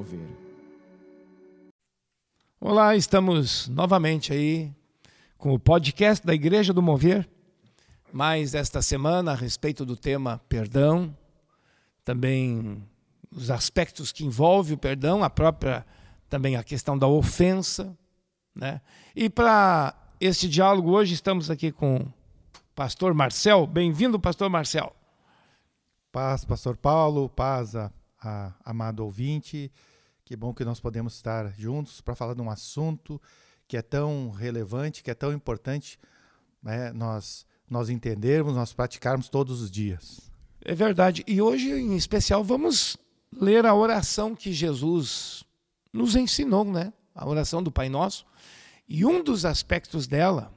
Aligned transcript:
Mover. 0.00 0.28
Olá, 2.58 2.96
estamos 2.96 3.68
novamente 3.68 4.32
aí 4.32 4.72
com 5.36 5.52
o 5.52 5.58
podcast 5.58 6.26
da 6.26 6.32
Igreja 6.32 6.72
do 6.72 6.80
Mover, 6.80 7.28
mais 8.10 8.54
esta 8.54 8.80
semana 8.80 9.32
a 9.32 9.34
respeito 9.34 9.84
do 9.84 9.98
tema 9.98 10.40
perdão, 10.48 11.14
também 12.02 12.82
os 13.30 13.50
aspectos 13.50 14.10
que 14.10 14.24
envolvem 14.24 14.72
o 14.72 14.78
perdão, 14.78 15.22
a 15.22 15.28
própria 15.28 15.84
também 16.30 16.56
a 16.56 16.64
questão 16.64 16.96
da 16.96 17.06
ofensa, 17.06 17.94
né? 18.54 18.80
E 19.14 19.28
para 19.28 19.94
este 20.18 20.48
diálogo 20.48 20.92
hoje 20.92 21.12
estamos 21.12 21.50
aqui 21.50 21.70
com 21.70 21.96
o 21.96 22.12
pastor 22.74 23.12
Marcel. 23.12 23.66
Bem-vindo, 23.66 24.18
pastor 24.18 24.48
Marcel. 24.48 24.96
Paz, 26.10 26.42
pastor 26.42 26.78
Paulo, 26.78 27.28
paz, 27.28 27.76
a, 27.76 27.92
a, 28.18 28.54
amado 28.64 29.04
ouvinte. 29.04 29.70
Que 30.30 30.36
bom 30.36 30.54
que 30.54 30.64
nós 30.64 30.78
podemos 30.78 31.16
estar 31.16 31.52
juntos 31.58 32.00
para 32.00 32.14
falar 32.14 32.34
de 32.34 32.40
um 32.40 32.48
assunto 32.48 33.20
que 33.66 33.76
é 33.76 33.82
tão 33.82 34.30
relevante, 34.30 35.02
que 35.02 35.10
é 35.10 35.14
tão 35.14 35.32
importante, 35.32 35.98
né? 36.62 36.92
nós, 36.92 37.44
nós 37.68 37.90
entendermos, 37.90 38.54
nós 38.54 38.72
praticarmos 38.72 39.28
todos 39.28 39.60
os 39.60 39.68
dias. 39.68 40.30
É 40.64 40.72
verdade. 40.72 41.24
E 41.26 41.42
hoje, 41.42 41.72
em 41.72 41.96
especial, 41.96 42.44
vamos 42.44 42.96
ler 43.32 43.66
a 43.66 43.74
oração 43.74 44.36
que 44.36 44.52
Jesus 44.52 45.42
nos 45.92 46.14
ensinou, 46.14 46.64
né? 46.64 46.92
A 47.12 47.28
oração 47.28 47.60
do 47.60 47.72
Pai 47.72 47.88
Nosso. 47.88 48.24
E 48.88 49.04
um 49.04 49.24
dos 49.24 49.44
aspectos 49.44 50.06
dela 50.06 50.54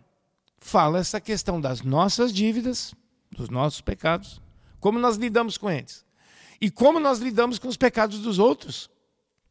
fala 0.59 1.00
essa 1.00 1.20
questão 1.20 1.59
das 1.59 1.81
nossas 1.81 2.31
dívidas, 2.31 2.94
dos 3.31 3.50
nossos 3.50 3.81
pecados, 3.81 4.39
como 4.80 5.00
nós 5.00 5.17
lidamos 5.17 5.58
com 5.58 5.67
eles. 5.67 6.05
E 6.61 6.70
como 6.70 7.00
nós 7.00 7.17
lidamos 7.17 7.58
com 7.58 7.67
os 7.67 7.76
pecados 7.76 8.20
dos 8.20 8.38
outros 8.38 8.92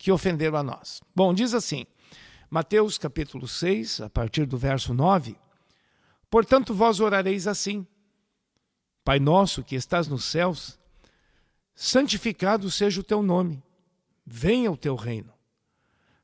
que 0.03 0.11
ofenderam 0.11 0.58
a 0.58 0.64
nós. 0.64 1.00
Bom, 1.14 1.33
diz 1.33 1.55
assim, 1.55 1.86
Mateus 2.50 2.98
capítulo 2.98 3.47
6, 3.47 4.00
a 4.00 4.11
partir 4.11 4.47
do 4.47 4.59
verso 4.59 4.92
9: 4.92 5.39
Portanto, 6.28 6.75
vós 6.75 6.98
orareis 6.98 7.47
assim: 7.47 7.86
Pai 9.05 9.20
nosso 9.20 9.62
que 9.62 9.77
estás 9.77 10.09
nos 10.09 10.25
céus, 10.25 10.77
santificado 11.72 12.69
seja 12.69 13.00
o 13.00 13.05
teu 13.05 13.22
nome, 13.22 13.62
venha 14.27 14.72
o 14.72 14.77
teu 14.77 14.97
reino. 14.97 15.33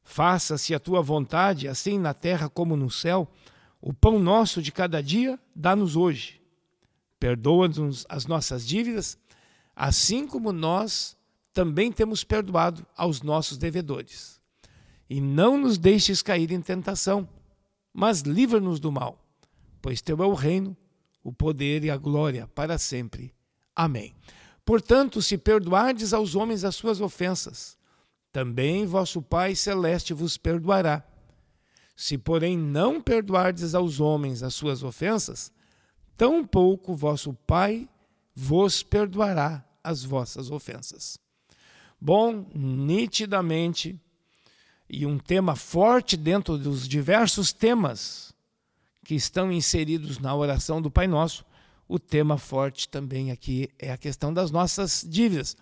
Faça-se 0.03 0.75
a 0.75 0.81
tua 0.81 1.01
vontade, 1.01 1.69
assim 1.69 2.01
na 2.01 2.13
terra 2.13 2.49
como 2.49 2.77
no 2.77 2.91
céu. 2.91 3.31
O 3.81 3.95
pão 3.95 4.19
nosso 4.19 4.61
de 4.61 4.73
cada 4.73 5.01
dia, 5.01 5.39
dá-nos 5.55 5.95
hoje. 5.95 6.43
Perdoa-nos 7.21 8.05
as 8.09 8.27
nossas 8.27 8.67
dívidas, 8.67 9.17
assim 9.77 10.27
como 10.27 10.51
nós 10.51 11.17
também 11.59 11.91
temos 11.91 12.23
perdoado 12.23 12.87
aos 12.97 13.21
nossos 13.21 13.59
devedores. 13.59 14.41
E 15.11 15.21
não 15.21 15.59
nos 15.59 15.77
deixes 15.77 16.23
cair 16.23 16.53
em 16.53 16.61
tentação, 16.61 17.29
mas 17.93 18.21
livra-nos 18.21 18.79
do 18.79 18.93
mal, 18.93 19.27
pois 19.83 20.01
teu 20.01 20.23
é 20.23 20.25
o 20.25 20.35
reino, 20.35 20.77
o 21.21 21.33
poder 21.33 21.83
e 21.83 21.91
a 21.91 21.97
glória 21.97 22.47
para 22.47 22.79
sempre. 22.79 23.35
Amém. 23.75 24.15
Portanto, 24.65 25.21
se 25.21 25.37
perdoardes 25.37 26.13
aos 26.13 26.37
homens 26.37 26.63
as 26.63 26.77
suas 26.77 27.01
ofensas, 27.01 27.77
também 28.31 28.87
vosso 28.87 29.21
Pai 29.21 29.57
celeste 29.57 30.15
vos 30.15 30.37
perdoará. 30.37 31.03
Se, 31.97 32.17
porém, 32.17 32.57
não 32.57 33.01
perdoardes 33.01 33.75
aos 33.75 33.99
homens 33.99 34.45
as 34.45 34.55
suas 34.55 34.85
ofensas, 34.85 35.51
tampouco 36.17 36.95
vosso 36.95 37.35
Pai 37.35 37.89
vos 38.33 38.85
perdoará 38.85 39.65
as 39.83 40.05
vossas 40.05 40.53
ofensas. 40.53 41.19
Bom, 42.01 42.47
nitidamente, 42.55 44.01
e 44.89 45.05
um 45.05 45.19
tema 45.19 45.57
forte 45.57 46.17
dentro 46.17 46.57
dos 46.57 46.87
diversos 46.89 47.53
temas 47.53 48.33
que 49.05 49.15
estão 49.15 49.51
inseridos 49.51 50.19
na 50.19 50.35
oração 50.35 50.81
do 50.81 50.91
Pai 50.91 51.09
Nosso, 51.09 51.45
o 51.89 51.99
tema 51.99 52.39
forte 52.39 52.89
também 52.89 53.31
aqui 53.31 53.69
é 53.79 53.91
a 53.91 53.97
questão 53.97 54.33
das 54.33 54.51
nossas 54.51 55.05
dívidas, 55.09 55.57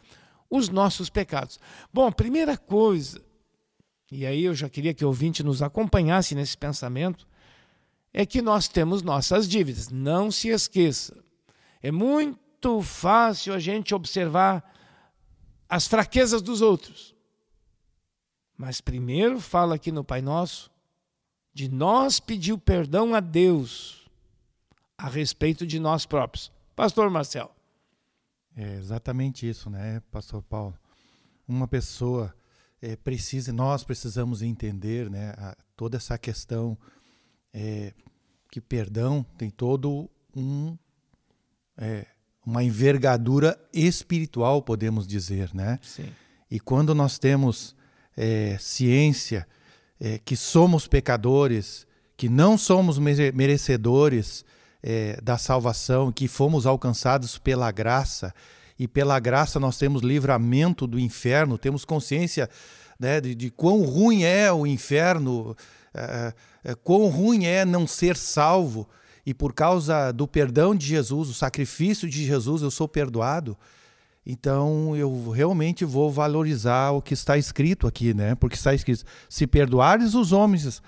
os 0.51 0.69
nossos 0.69 1.09
pecados. 1.09 1.59
Bom, 1.93 2.13
primeira 2.13 2.57
coisa, 2.57 3.25
e 4.13 4.27
aí 4.27 4.45
eu 4.45 4.55
já 4.55 4.69
queria 4.69 4.93
que 4.93 5.05
o 5.05 5.09
ouvinte 5.09 5.43
nos 5.43 5.63
acompanhasse 5.63 6.35
nesse 6.35 6.57
pensamento, 6.57 7.27
é 8.13 8.27
que 8.27 8.43
nós 8.43 8.69
temos 8.69 9.03
nossas 9.03 9.49
dívidas. 9.49 9.89
Não 9.89 10.31
se 10.31 10.49
esqueça. 10.49 11.17
É 11.83 11.91
muito 11.91 12.83
fácil 12.83 13.55
a 13.55 13.59
gente 13.59 13.95
observar 13.95 14.76
as 15.69 15.87
fraquezas 15.87 16.43
dos 16.43 16.61
outros. 16.61 17.15
Mas 18.57 18.81
primeiro 18.81 19.41
fala 19.41 19.75
aqui 19.75 19.93
no 19.93 20.05
Pai 20.05 20.23
Nosso 20.23 20.71
de 21.53 21.69
nós 21.69 22.21
pedir 22.21 22.57
perdão 22.59 23.15
a 23.15 23.21
Deus 23.21 24.07
a 24.99 25.09
respeito 25.09 25.67
de 25.67 25.79
nós 25.79 26.05
próprios. 26.07 26.53
Pastor 26.75 27.11
Marcel. 27.11 27.51
É 28.57 28.75
exatamente 28.75 29.49
isso, 29.49 29.69
né, 29.69 30.01
Pastor 30.11 30.43
Paulo? 30.43 30.79
Uma 31.47 31.69
pessoa 31.69 32.35
é, 32.81 32.97
precisa, 32.97 33.53
nós 33.53 33.85
precisamos 33.85 34.43
entender, 34.43 35.11
né, 35.11 35.31
a, 35.37 35.57
toda 35.77 35.97
essa 35.97 36.17
questão 36.19 36.77
é, 37.53 37.93
que 38.51 38.61
perdão 38.61 39.23
tem 39.37 39.51
todo 39.51 40.11
um 40.35 40.77
é, 41.77 42.07
uma 42.47 42.63
envergadura 42.63 43.59
espiritual, 43.73 44.63
podemos 44.63 45.07
dizer, 45.07 45.51
né? 45.53 45.81
Sim. 45.83 46.07
E 46.49 46.61
quando 46.61 46.95
nós 46.95 47.19
temos 47.19 47.75
é, 48.17 48.57
ciência 48.61 49.47
é, 50.01 50.19
que 50.25 50.37
somos 50.37 50.87
pecadores, 50.87 51.87
que 52.17 52.29
não 52.29 52.57
somos 52.57 52.99
merecedores 52.99 54.45
é, 54.81 55.19
da 55.21 55.37
salvação, 55.37 56.13
que 56.13 56.29
fomos 56.29 56.67
alcançados 56.67 57.37
pela 57.37 57.71
graça, 57.73 58.33
e 58.79 58.87
pela 58.87 59.19
graça 59.19 59.59
nós 59.59 59.77
temos 59.79 60.03
livramento 60.03 60.87
do 60.87 61.01
inferno, 61.01 61.59
temos 61.59 61.85
consciência 61.85 62.49
né, 62.99 63.21
de, 63.21 63.35
de 63.35 63.51
quão 63.51 63.83
ruim 63.83 64.23
é 64.23 64.53
o 64.53 64.67
inferno, 64.67 65.57
é, 65.95 66.33
é, 66.63 66.75
quão 66.75 67.09
ruim 67.09 67.47
é 67.47 67.65
não 67.65 67.87
ser 67.87 68.17
salvo 68.17 68.89
e 69.27 69.35
por 69.35 69.53
causa 69.53 70.13
do 70.13 70.29
perdão 70.29 70.73
de 70.73 70.87
Jesus, 70.87 71.29
o 71.29 71.35
sacrifício 71.35 72.09
de 72.09 72.25
Jesus, 72.25 72.63
eu 72.63 72.71
sou 72.71 72.87
perdoado. 72.87 73.59
Então 74.25 74.97
eu 74.97 75.31
realmente 75.31 75.85
vou 75.85 76.13
valorizar 76.13 76.93
o 76.93 77.03
que 77.03 77.13
está 77.13 77.37
escrito 77.37 77.89
aqui, 77.89 78.15
né? 78.15 78.37
Porque 78.37 78.55
está 78.55 78.73
escrito: 78.73 79.05
se 79.29 79.45
perdoares 79.47 80.15
os 80.15 80.31
homens 80.31 80.81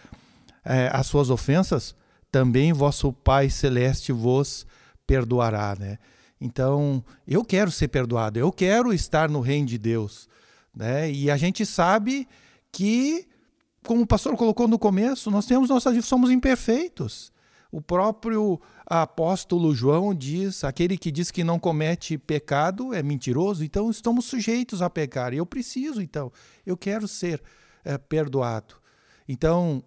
é, 0.65 0.89
as 0.93 1.07
suas 1.07 1.31
ofensas, 1.31 1.97
também 2.31 2.73
vosso 2.73 3.13
Pai 3.13 3.51
Celeste 3.51 4.13
vos 4.13 4.65
perdoará, 5.05 5.75
né? 5.79 5.99
Então 6.41 7.05
eu 7.27 7.45
quero 7.45 7.73
ser 7.73 7.89
perdoado, 7.89 8.39
eu 8.39 8.53
quero 8.53 8.93
estar 8.93 9.29
no 9.29 9.41
reino 9.41 9.67
de 9.67 9.79
Deus, 9.79 10.29
né? 10.73 11.11
E 11.11 11.29
a 11.29 11.37
gente 11.37 11.67
sabe 11.67 12.29
que, 12.71 13.27
como 13.85 14.03
o 14.03 14.07
pastor 14.07 14.37
colocou 14.37 14.69
no 14.69 14.79
começo, 14.79 15.29
nós 15.29 15.47
temos 15.47 15.69
nossas 15.69 16.05
somos 16.05 16.31
imperfeitos. 16.31 17.33
O 17.71 17.83
próprio 17.83 18.61
apóstolo 18.87 19.75
João 19.75 20.15
diz: 20.15 20.65
aquele 20.65 20.97
que 20.97 21.11
diz 21.11 21.31
que 21.31 21.45
não 21.45 21.59
comete 21.59 22.17
pecado 22.17 22.95
é 22.95 23.03
mentiroso, 23.03 23.63
então 23.63 23.91
estamos 23.91 24.25
sujeitos 24.25 24.81
a 24.81 24.89
pecar. 24.89 25.35
Eu 25.35 25.45
preciso, 25.45 26.01
então, 26.01 26.33
eu 26.65 26.77
quero 26.77 27.07
ser 27.07 27.43
é, 27.85 27.99
perdoado. 27.99 28.75
Então, 29.29 29.85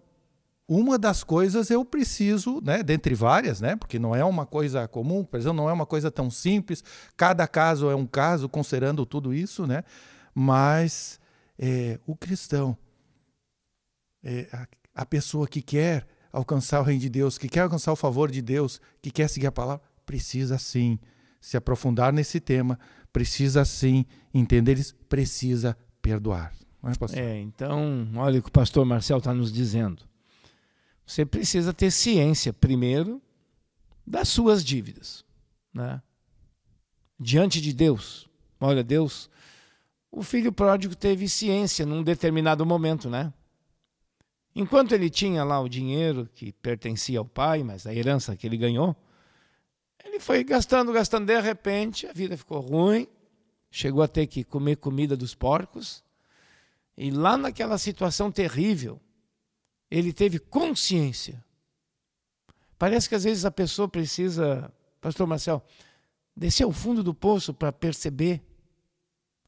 uma 0.68 0.96
das 0.96 1.24
coisas 1.24 1.70
eu 1.70 1.84
preciso, 1.84 2.60
né, 2.62 2.82
dentre 2.82 3.14
várias, 3.14 3.60
né, 3.60 3.74
porque 3.74 3.98
não 3.98 4.14
é 4.14 4.24
uma 4.24 4.46
coisa 4.46 4.86
comum, 4.86 5.24
por 5.24 5.38
exemplo, 5.38 5.56
não 5.56 5.68
é 5.68 5.72
uma 5.72 5.84
coisa 5.84 6.10
tão 6.10 6.30
simples, 6.30 6.84
cada 7.16 7.46
caso 7.48 7.90
é 7.90 7.96
um 7.96 8.06
caso, 8.06 8.48
considerando 8.48 9.04
tudo 9.04 9.34
isso, 9.34 9.66
né, 9.66 9.82
mas 10.32 11.20
é, 11.58 11.98
o 12.06 12.16
cristão, 12.16 12.78
é, 14.22 14.48
a, 14.52 15.02
a 15.02 15.04
pessoa 15.04 15.48
que 15.48 15.60
quer 15.60 16.06
alcançar 16.32 16.80
o 16.80 16.84
reino 16.84 17.00
de 17.00 17.10
Deus, 17.10 17.36
que 17.36 17.48
quer 17.48 17.60
alcançar 17.60 17.92
o 17.92 17.96
favor 17.96 18.30
de 18.30 18.40
Deus, 18.40 18.80
que 19.00 19.10
quer 19.10 19.28
seguir 19.28 19.48
a 19.48 19.52
palavra, 19.52 19.84
precisa 20.06 20.58
sim 20.58 20.98
se 21.40 21.56
aprofundar 21.56 22.12
nesse 22.12 22.40
tema, 22.40 22.78
precisa 23.12 23.64
sim 23.64 24.06
entender 24.32 24.78
isso, 24.78 24.94
precisa 25.08 25.76
perdoar. 26.00 26.54
É, 27.12 27.20
é, 27.20 27.40
então, 27.40 28.08
olha 28.16 28.40
o 28.40 28.42
que 28.42 28.48
o 28.48 28.52
pastor 28.52 28.84
Marcel 28.84 29.18
está 29.18 29.32
nos 29.32 29.52
dizendo. 29.52 30.02
Você 31.06 31.24
precisa 31.24 31.72
ter 31.72 31.90
ciência, 31.90 32.52
primeiro, 32.52 33.20
das 34.06 34.28
suas 34.28 34.64
dívidas. 34.64 35.24
Né? 35.72 36.02
Diante 37.18 37.60
de 37.60 37.72
Deus. 37.72 38.28
Olha, 38.58 38.82
Deus, 38.82 39.30
o 40.10 40.22
filho 40.22 40.52
pródigo 40.52 40.94
teve 40.94 41.28
ciência 41.28 41.86
num 41.86 42.02
determinado 42.02 42.64
momento, 42.64 43.08
né? 43.08 43.32
Enquanto 44.54 44.92
ele 44.92 45.08
tinha 45.08 45.44
lá 45.44 45.60
o 45.60 45.68
dinheiro 45.68 46.28
que 46.34 46.52
pertencia 46.52 47.18
ao 47.18 47.24
pai, 47.24 47.62
mas 47.62 47.86
a 47.86 47.94
herança 47.94 48.36
que 48.36 48.46
ele 48.46 48.56
ganhou, 48.56 48.94
ele 50.04 50.20
foi 50.20 50.44
gastando, 50.44 50.92
gastando. 50.92 51.26
De 51.26 51.40
repente, 51.40 52.06
a 52.06 52.12
vida 52.12 52.36
ficou 52.36 52.60
ruim, 52.60 53.06
chegou 53.70 54.02
a 54.02 54.08
ter 54.08 54.26
que 54.26 54.44
comer 54.44 54.76
comida 54.76 55.16
dos 55.16 55.34
porcos, 55.34 56.04
E 56.96 57.10
lá 57.10 57.36
naquela 57.36 57.78
situação 57.78 58.30
terrível, 58.30 59.00
ele 59.90 60.12
teve 60.12 60.38
consciência. 60.38 61.42
Parece 62.78 63.08
que 63.08 63.14
às 63.14 63.24
vezes 63.24 63.44
a 63.44 63.50
pessoa 63.50 63.88
precisa, 63.88 64.72
Pastor 65.00 65.26
Marcel, 65.26 65.64
descer 66.36 66.64
ao 66.64 66.72
fundo 66.72 67.02
do 67.02 67.14
poço 67.14 67.54
para 67.54 67.72
perceber 67.72 68.42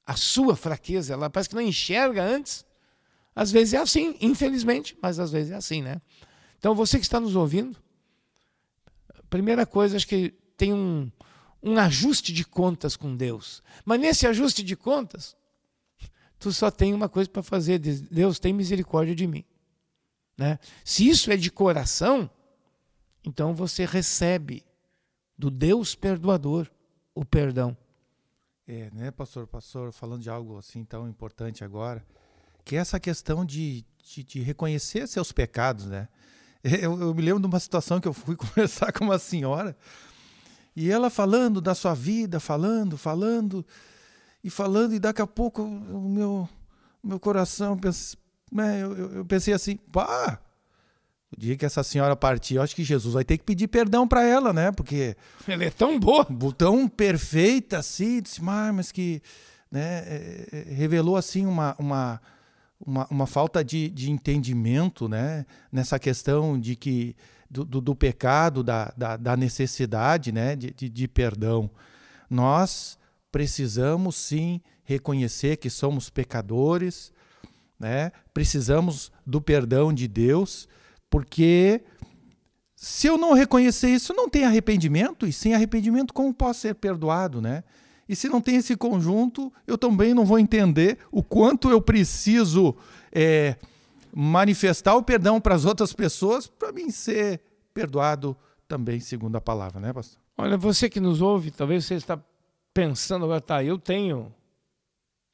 a 0.06 0.16
sua 0.16 0.56
fraqueza. 0.56 1.14
Ela 1.14 1.28
parece 1.28 1.48
que 1.48 1.54
não 1.54 1.62
enxerga 1.62 2.22
antes. 2.22 2.64
Às 3.34 3.50
vezes 3.50 3.74
é 3.74 3.78
assim, 3.78 4.16
infelizmente, 4.20 4.96
mas 5.02 5.18
às 5.18 5.30
vezes 5.32 5.50
é 5.50 5.56
assim, 5.56 5.82
né? 5.82 6.00
Então 6.58 6.74
você 6.74 6.98
que 6.98 7.04
está 7.04 7.18
nos 7.18 7.34
ouvindo, 7.34 7.76
primeira 9.28 9.66
coisa, 9.66 9.96
acho 9.96 10.06
que 10.06 10.30
tem 10.56 10.72
um, 10.72 11.10
um 11.62 11.76
ajuste 11.78 12.32
de 12.32 12.44
contas 12.44 12.96
com 12.96 13.16
Deus. 13.16 13.62
Mas 13.84 14.00
nesse 14.00 14.26
ajuste 14.26 14.62
de 14.62 14.76
contas, 14.76 15.36
tu 16.38 16.52
só 16.52 16.70
tem 16.70 16.94
uma 16.94 17.08
coisa 17.08 17.28
para 17.28 17.42
fazer: 17.42 17.78
Deus 17.78 18.38
tem 18.38 18.52
misericórdia 18.52 19.14
de 19.14 19.26
mim. 19.26 19.44
Né? 20.38 20.58
Se 20.84 21.08
isso 21.08 21.30
é 21.32 21.36
de 21.36 21.50
coração, 21.50 22.30
então 23.24 23.54
você 23.54 23.84
recebe 23.84 24.64
do 25.36 25.50
Deus 25.50 25.94
perdoador 25.94 26.70
o 27.14 27.24
perdão. 27.24 27.76
É, 28.66 28.90
né, 28.92 29.10
pastor? 29.10 29.46
Pastor, 29.46 29.92
falando 29.92 30.22
de 30.22 30.30
algo 30.30 30.58
assim 30.58 30.84
tão 30.84 31.08
importante 31.08 31.64
agora, 31.64 32.04
que 32.64 32.76
é 32.76 32.78
essa 32.78 32.98
questão 32.98 33.44
de, 33.44 33.84
de, 34.02 34.24
de 34.24 34.40
reconhecer 34.40 35.06
seus 35.06 35.32
pecados, 35.32 35.86
né? 35.86 36.08
Eu, 36.62 36.98
eu, 36.98 37.14
me 37.14 37.20
lembro 37.20 37.40
de 37.40 37.46
uma 37.46 37.60
situação 37.60 38.00
que 38.00 38.08
eu 38.08 38.14
fui 38.14 38.36
conversar 38.36 38.90
com 38.92 39.04
uma 39.04 39.18
senhora 39.18 39.76
e 40.74 40.90
ela 40.90 41.10
falando 41.10 41.60
da 41.60 41.74
sua 41.74 41.94
vida, 41.94 42.40
falando, 42.40 42.96
falando 42.96 43.64
e 44.42 44.50
falando, 44.50 44.94
e 44.94 44.98
daqui 44.98 45.22
a 45.22 45.26
pouco 45.26 45.62
o 45.62 46.08
meu, 46.08 46.48
meu 47.02 47.20
coração, 47.20 47.78
né, 48.50 48.82
eu, 48.82 49.16
eu 49.16 49.24
pensei 49.24 49.54
assim, 49.54 49.76
pá, 49.76 50.40
o 51.34 51.40
dia 51.40 51.56
que 51.56 51.66
essa 51.66 51.82
senhora 51.82 52.14
partir, 52.14 52.54
eu 52.54 52.62
acho 52.62 52.74
que 52.74 52.84
Jesus 52.84 53.14
vai 53.14 53.24
ter 53.24 53.36
que 53.38 53.44
pedir 53.44 53.68
perdão 53.68 54.06
para 54.06 54.22
ela, 54.24 54.52
né? 54.52 54.70
Porque. 54.70 55.16
Ela 55.48 55.64
é 55.64 55.70
tão 55.70 55.98
boa. 55.98 56.24
Tão 56.56 56.88
perfeita 56.88 57.78
assim, 57.78 58.22
disse, 58.22 58.40
mas 58.40 58.92
que. 58.92 59.20
Né, 59.70 60.04
é, 60.06 60.48
é, 60.52 60.74
revelou 60.74 61.16
assim 61.16 61.44
uma, 61.44 61.74
uma, 61.76 62.20
uma, 62.86 63.06
uma 63.10 63.26
falta 63.26 63.64
de, 63.64 63.88
de 63.90 64.10
entendimento 64.10 65.08
né, 65.08 65.46
nessa 65.70 65.98
questão 65.98 66.58
de 66.58 66.76
que 66.76 67.16
do, 67.50 67.64
do, 67.64 67.80
do 67.80 67.94
pecado, 67.94 68.62
da, 68.62 68.92
da, 68.96 69.16
da, 69.16 69.36
necessidade 69.36 70.32
né, 70.32 70.56
de, 70.56 70.72
de, 70.72 70.88
de 70.88 71.08
perdão. 71.08 71.70
Nós 72.28 72.98
precisamos 73.30 74.16
sim 74.16 74.60
reconhecer 74.82 75.56
que 75.56 75.70
somos 75.70 76.10
pecadores, 76.10 77.12
né? 77.78 78.10
precisamos 78.32 79.12
do 79.24 79.40
perdão 79.40 79.92
de 79.92 80.08
Deus 80.08 80.68
porque 81.14 81.80
se 82.74 83.06
eu 83.06 83.16
não 83.16 83.34
reconhecer 83.34 83.88
isso, 83.88 84.12
não 84.12 84.28
tem 84.28 84.44
arrependimento, 84.44 85.28
e 85.28 85.32
sem 85.32 85.54
arrependimento, 85.54 86.12
como 86.12 86.34
posso 86.34 86.62
ser 86.62 86.74
perdoado, 86.74 87.40
né? 87.40 87.62
E 88.08 88.14
se 88.14 88.28
não 88.28 88.40
tem 88.40 88.56
esse 88.56 88.76
conjunto, 88.76 89.52
eu 89.66 89.78
também 89.78 90.12
não 90.12 90.24
vou 90.24 90.38
entender 90.38 90.98
o 91.10 91.22
quanto 91.22 91.70
eu 91.70 91.80
preciso 91.80 92.76
é, 93.12 93.56
manifestar 94.14 94.94
o 94.94 95.02
perdão 95.02 95.40
para 95.40 95.54
as 95.54 95.64
outras 95.64 95.92
pessoas 95.92 96.46
para 96.46 96.72
mim 96.72 96.90
ser 96.90 97.40
perdoado 97.72 98.36
também, 98.68 99.00
segundo 99.00 99.36
a 99.36 99.40
palavra, 99.40 99.80
né, 99.80 99.92
pastor? 99.92 100.18
Olha, 100.36 100.56
você 100.56 100.88
que 100.88 101.00
nos 101.00 101.20
ouve, 101.20 101.50
talvez 101.50 101.84
você 101.84 101.94
está 101.94 102.18
pensando 102.72 103.24
agora, 103.24 103.40
tá, 103.40 103.62
eu 103.62 103.78
tenho, 103.78 104.34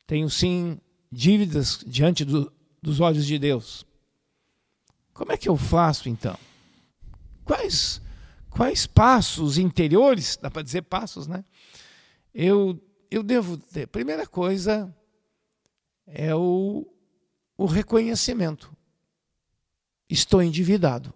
tenho 0.07 0.29
sim 0.29 0.79
dívidas 1.11 1.83
diante 1.87 2.25
do, 2.25 2.53
dos 2.83 3.01
olhos 3.01 3.27
de 3.27 3.39
Deus. 3.39 3.87
Como 5.13 5.33
é 5.33 5.37
que 5.37 5.49
eu 5.49 5.57
faço 5.57 6.09
então? 6.09 6.37
Quais, 7.45 8.01
quais 8.49 8.87
passos 8.87 9.59
interiores, 9.59 10.39
dá 10.41 10.51
para 10.51 10.63
dizer 10.63 10.83
passos, 10.83 11.27
né? 11.27 11.45
Eu, 12.35 12.81
eu 13.11 13.23
devo 13.23 13.57
ter. 13.57 13.87
Primeira 13.89 14.27
coisa 14.27 14.95
é 16.07 16.35
o, 16.35 16.87
o 17.57 17.67
reconhecimento. 17.67 18.75
Estou 20.09 20.43
endividado 20.43 21.13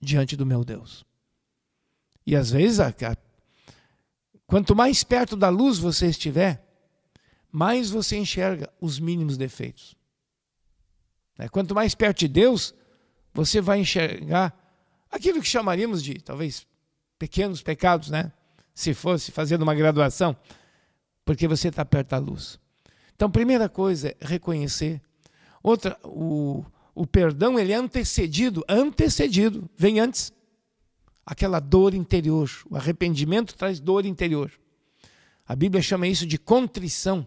diante 0.00 0.36
do 0.36 0.46
meu 0.46 0.64
Deus. 0.64 1.04
E 2.26 2.34
às 2.34 2.50
vezes, 2.50 2.80
a, 2.80 2.88
a, 2.88 3.16
quanto 4.46 4.74
mais 4.74 5.04
perto 5.04 5.36
da 5.36 5.48
luz 5.48 5.78
você 5.78 6.08
estiver, 6.08 6.62
mais 7.50 7.90
você 7.90 8.16
enxerga 8.16 8.70
os 8.80 8.98
mínimos 8.98 9.36
defeitos. 9.36 9.96
É, 11.38 11.48
quanto 11.48 11.74
mais 11.74 11.94
perto 11.94 12.18
de 12.18 12.28
Deus, 12.28 12.74
você 13.32 13.60
vai 13.60 13.80
enxergar 13.80 14.54
aquilo 15.10 15.40
que 15.40 15.48
chamaríamos 15.48 16.02
de, 16.02 16.14
talvez, 16.20 16.66
pequenos 17.18 17.62
pecados, 17.62 18.10
né? 18.10 18.32
Se 18.76 18.92
fosse 18.92 19.32
fazendo 19.32 19.62
uma 19.62 19.74
graduação, 19.74 20.36
porque 21.24 21.48
você 21.48 21.68
está 21.68 21.82
perto 21.82 22.10
da 22.10 22.18
luz. 22.18 22.60
Então, 23.14 23.30
primeira 23.30 23.70
coisa 23.70 24.10
é 24.10 24.16
reconhecer. 24.20 25.00
Outra, 25.62 25.98
o, 26.04 26.62
o 26.94 27.06
perdão, 27.06 27.58
ele 27.58 27.72
é 27.72 27.76
antecedido, 27.76 28.62
antecedido, 28.68 29.66
vem 29.74 29.98
antes. 29.98 30.30
Aquela 31.24 31.58
dor 31.58 31.94
interior. 31.94 32.50
O 32.70 32.76
arrependimento 32.76 33.54
traz 33.54 33.80
dor 33.80 34.04
interior. 34.04 34.52
A 35.48 35.56
Bíblia 35.56 35.80
chama 35.80 36.06
isso 36.06 36.26
de 36.26 36.36
contrição. 36.36 37.26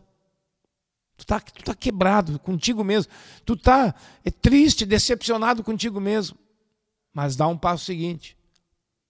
Tu 1.17 1.23
está 1.23 1.39
tu 1.39 1.63
tá 1.63 1.73
quebrado 1.73 2.37
contigo 2.37 2.83
mesmo. 2.83 3.11
Tu 3.43 3.53
está 3.53 3.95
é 4.23 4.29
triste, 4.29 4.85
decepcionado 4.85 5.63
contigo 5.63 5.99
mesmo. 5.99 6.37
Mas 7.11 7.35
dá 7.35 7.47
um 7.47 7.57
passo 7.57 7.85
seguinte. 7.85 8.37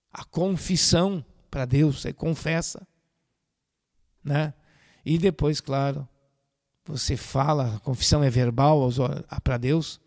A 0.09 0.23
confissão 0.23 1.23
para 1.49 1.65
Deus, 1.65 2.01
você 2.01 2.13
confessa. 2.13 2.87
Né? 4.23 4.53
E 5.05 5.17
depois, 5.17 5.59
claro, 5.61 6.07
você 6.85 7.15
fala, 7.15 7.75
a 7.75 7.79
confissão 7.79 8.23
é 8.23 8.29
verbal 8.29 8.89
para 9.43 9.57
Deus. 9.57 9.99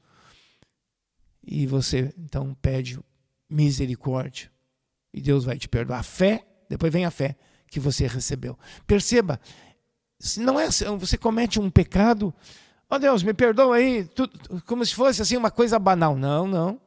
E 1.42 1.66
você 1.66 2.12
então 2.18 2.54
pede 2.54 2.98
misericórdia. 3.48 4.50
E 5.12 5.20
Deus 5.20 5.44
vai 5.44 5.58
te 5.58 5.68
perdoar. 5.68 6.00
A 6.00 6.02
fé, 6.02 6.46
depois 6.68 6.92
vem 6.92 7.04
a 7.04 7.10
fé 7.10 7.36
que 7.68 7.80
você 7.80 8.06
recebeu. 8.06 8.58
Perceba, 8.86 9.40
não 10.38 10.58
é 10.58 10.66
assim, 10.66 10.84
você 10.96 11.16
comete 11.16 11.60
um 11.60 11.70
pecado, 11.70 12.34
ó 12.88 12.96
oh 12.96 12.98
Deus, 12.98 13.22
me 13.22 13.34
perdoa 13.34 13.76
aí, 13.76 14.08
como 14.66 14.84
se 14.84 14.94
fosse 14.94 15.22
assim 15.22 15.36
uma 15.36 15.50
coisa 15.50 15.78
banal. 15.78 16.16
Não, 16.16 16.46
não. 16.46 16.80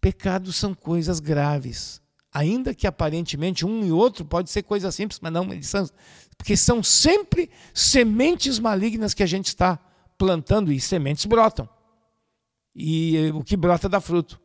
Pecados 0.00 0.56
são 0.56 0.74
coisas 0.74 1.20
graves. 1.20 2.00
Ainda 2.36 2.74
que 2.74 2.86
aparentemente 2.86 3.64
um 3.64 3.82
e 3.82 3.90
outro 3.90 4.22
pode 4.22 4.50
ser 4.50 4.62
coisa 4.62 4.92
simples, 4.92 5.18
mas 5.22 5.32
não, 5.32 5.50
eles 5.50 5.68
são, 5.68 5.88
porque 6.36 6.54
são 6.54 6.82
sempre 6.82 7.48
sementes 7.72 8.58
malignas 8.58 9.14
que 9.14 9.22
a 9.22 9.26
gente 9.26 9.46
está 9.46 9.78
plantando 10.18 10.70
e 10.70 10.78
sementes 10.78 11.24
brotam. 11.24 11.66
E 12.74 13.30
o 13.34 13.42
que 13.42 13.56
brota 13.56 13.88
dá 13.88 14.02
fruto. 14.02 14.38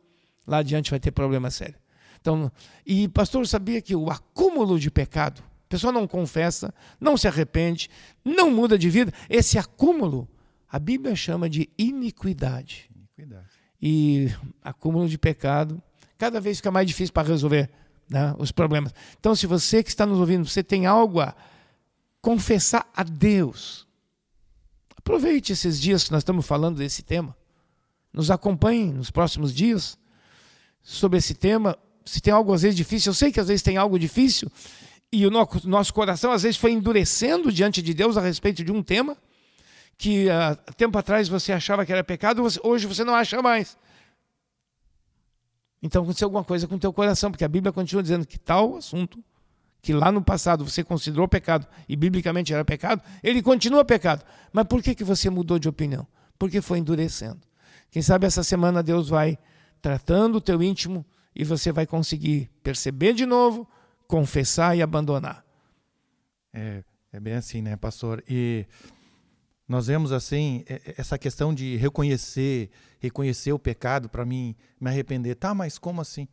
Lá 0.46 0.58
adiante 0.58 0.90
vai 0.90 0.98
ter 0.98 1.10
problema 1.10 1.50
sério. 1.50 1.74
Então, 2.18 2.50
e 2.86 3.08
pastor 3.08 3.46
sabia 3.46 3.82
que 3.82 3.94
o 3.94 4.10
acúmulo 4.10 4.80
de 4.80 4.90
pecado 4.90 5.44
pessoa 5.68 5.92
não 5.92 6.06
confessa, 6.06 6.72
não 6.98 7.14
se 7.14 7.28
arrepende, 7.28 7.90
não 8.24 8.50
muda 8.50 8.78
de 8.78 8.88
vida, 8.88 9.12
esse 9.28 9.58
acúmulo, 9.58 10.26
a 10.66 10.78
Bíblia 10.78 11.14
chama 11.14 11.48
de 11.48 11.68
iniquidade. 11.78 12.90
iniquidade. 12.94 13.48
E 13.80 14.30
acúmulo 14.62 15.06
de 15.08 15.18
pecado, 15.18 15.82
cada 16.16 16.40
vez 16.40 16.56
fica 16.56 16.70
mais 16.70 16.86
difícil 16.86 17.12
para 17.12 17.28
resolver 17.28 17.70
né, 18.12 18.34
os 18.38 18.52
problemas. 18.52 18.94
Então, 19.18 19.34
se 19.34 19.46
você 19.46 19.82
que 19.82 19.88
está 19.88 20.04
nos 20.04 20.20
ouvindo, 20.20 20.46
você 20.46 20.62
tem 20.62 20.84
algo 20.84 21.20
a 21.20 21.34
confessar 22.20 22.86
a 22.94 23.02
Deus, 23.02 23.86
aproveite 24.96 25.52
esses 25.52 25.80
dias 25.80 26.04
que 26.04 26.12
nós 26.12 26.20
estamos 26.20 26.46
falando 26.46 26.76
desse 26.76 27.02
tema. 27.02 27.34
Nos 28.12 28.30
acompanhe 28.30 28.92
nos 28.92 29.10
próximos 29.10 29.52
dias 29.54 29.98
sobre 30.82 31.18
esse 31.18 31.34
tema. 31.34 31.76
Se 32.04 32.20
tem 32.20 32.32
algo 32.32 32.52
às 32.52 32.62
vezes 32.62 32.76
difícil, 32.76 33.10
eu 33.10 33.14
sei 33.14 33.32
que 33.32 33.40
às 33.40 33.48
vezes 33.48 33.62
tem 33.62 33.78
algo 33.78 33.98
difícil, 33.98 34.52
e 35.10 35.26
o 35.26 35.30
nosso 35.30 35.92
coração 35.94 36.32
às 36.32 36.42
vezes 36.42 36.56
foi 36.56 36.72
endurecendo 36.72 37.50
diante 37.50 37.80
de 37.80 37.94
Deus 37.94 38.16
a 38.16 38.20
respeito 38.20 38.62
de 38.62 38.70
um 38.70 38.82
tema 38.82 39.16
que 39.96 40.28
há 40.28 40.56
tempo 40.76 40.98
atrás 40.98 41.28
você 41.28 41.52
achava 41.52 41.86
que 41.86 41.92
era 41.92 42.02
pecado, 42.02 42.42
hoje 42.62 42.86
você 42.86 43.04
não 43.04 43.14
acha 43.14 43.40
mais. 43.40 43.76
Então 45.82 46.02
aconteceu 46.02 46.26
alguma 46.26 46.44
coisa 46.44 46.66
com 46.68 46.76
o 46.76 46.78
teu 46.78 46.92
coração, 46.92 47.30
porque 47.30 47.44
a 47.44 47.48
Bíblia 47.48 47.72
continua 47.72 48.02
dizendo 48.02 48.26
que 48.26 48.38
tal 48.38 48.76
assunto 48.76 49.22
que 49.80 49.92
lá 49.92 50.12
no 50.12 50.22
passado 50.22 50.64
você 50.64 50.84
considerou 50.84 51.26
pecado 51.26 51.66
e 51.88 51.96
biblicamente 51.96 52.54
era 52.54 52.64
pecado, 52.64 53.02
ele 53.22 53.42
continua 53.42 53.84
pecado. 53.84 54.24
Mas 54.52 54.64
por 54.66 54.80
que, 54.80 54.94
que 54.94 55.02
você 55.02 55.28
mudou 55.28 55.58
de 55.58 55.68
opinião? 55.68 56.06
Porque 56.38 56.60
foi 56.60 56.78
endurecendo. 56.78 57.40
Quem 57.90 58.00
sabe 58.00 58.26
essa 58.26 58.44
semana 58.44 58.82
Deus 58.82 59.08
vai 59.08 59.36
tratando 59.80 60.36
o 60.36 60.40
teu 60.40 60.62
íntimo 60.62 61.04
e 61.34 61.42
você 61.42 61.72
vai 61.72 61.84
conseguir 61.84 62.48
perceber 62.62 63.12
de 63.12 63.26
novo 63.26 63.68
confessar 64.12 64.76
e 64.76 64.82
abandonar. 64.82 65.42
É, 66.52 66.84
é 67.10 67.18
bem 67.18 67.32
assim, 67.32 67.62
né, 67.62 67.76
pastor? 67.76 68.22
E 68.28 68.66
Nós 69.68 69.86
vemos 69.86 70.12
assim 70.12 70.64
essa 70.96 71.16
questão 71.16 71.54
de 71.54 71.76
reconhecer, 71.76 72.70
reconhecer 72.98 73.52
o 73.52 73.58
pecado 73.58 74.08
para 74.08 74.24
mim 74.24 74.54
me 74.80 74.90
arrepender. 74.90 75.36
Tá, 75.36 75.54
mas 75.54 75.78
como 75.78 76.00
assim? 76.00 76.28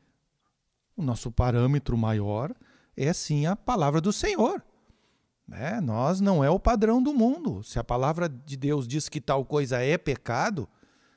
O 0.97 1.01
nosso 1.01 1.31
parâmetro 1.31 1.97
maior 1.97 2.53
é 2.97 3.13
sim 3.13 3.45
a 3.45 3.55
palavra 3.55 4.01
do 4.01 4.11
Senhor. 4.11 4.63
Né? 5.47 5.79
Nós 5.81 6.19
não 6.19 6.43
é 6.43 6.49
o 6.49 6.59
padrão 6.59 7.01
do 7.01 7.13
mundo. 7.13 7.63
Se 7.63 7.79
a 7.79 7.83
palavra 7.83 8.29
de 8.29 8.57
Deus 8.57 8.87
diz 8.87 9.07
que 9.07 9.21
tal 9.21 9.45
coisa 9.45 9.81
é 9.81 9.97
pecado, 9.97 10.67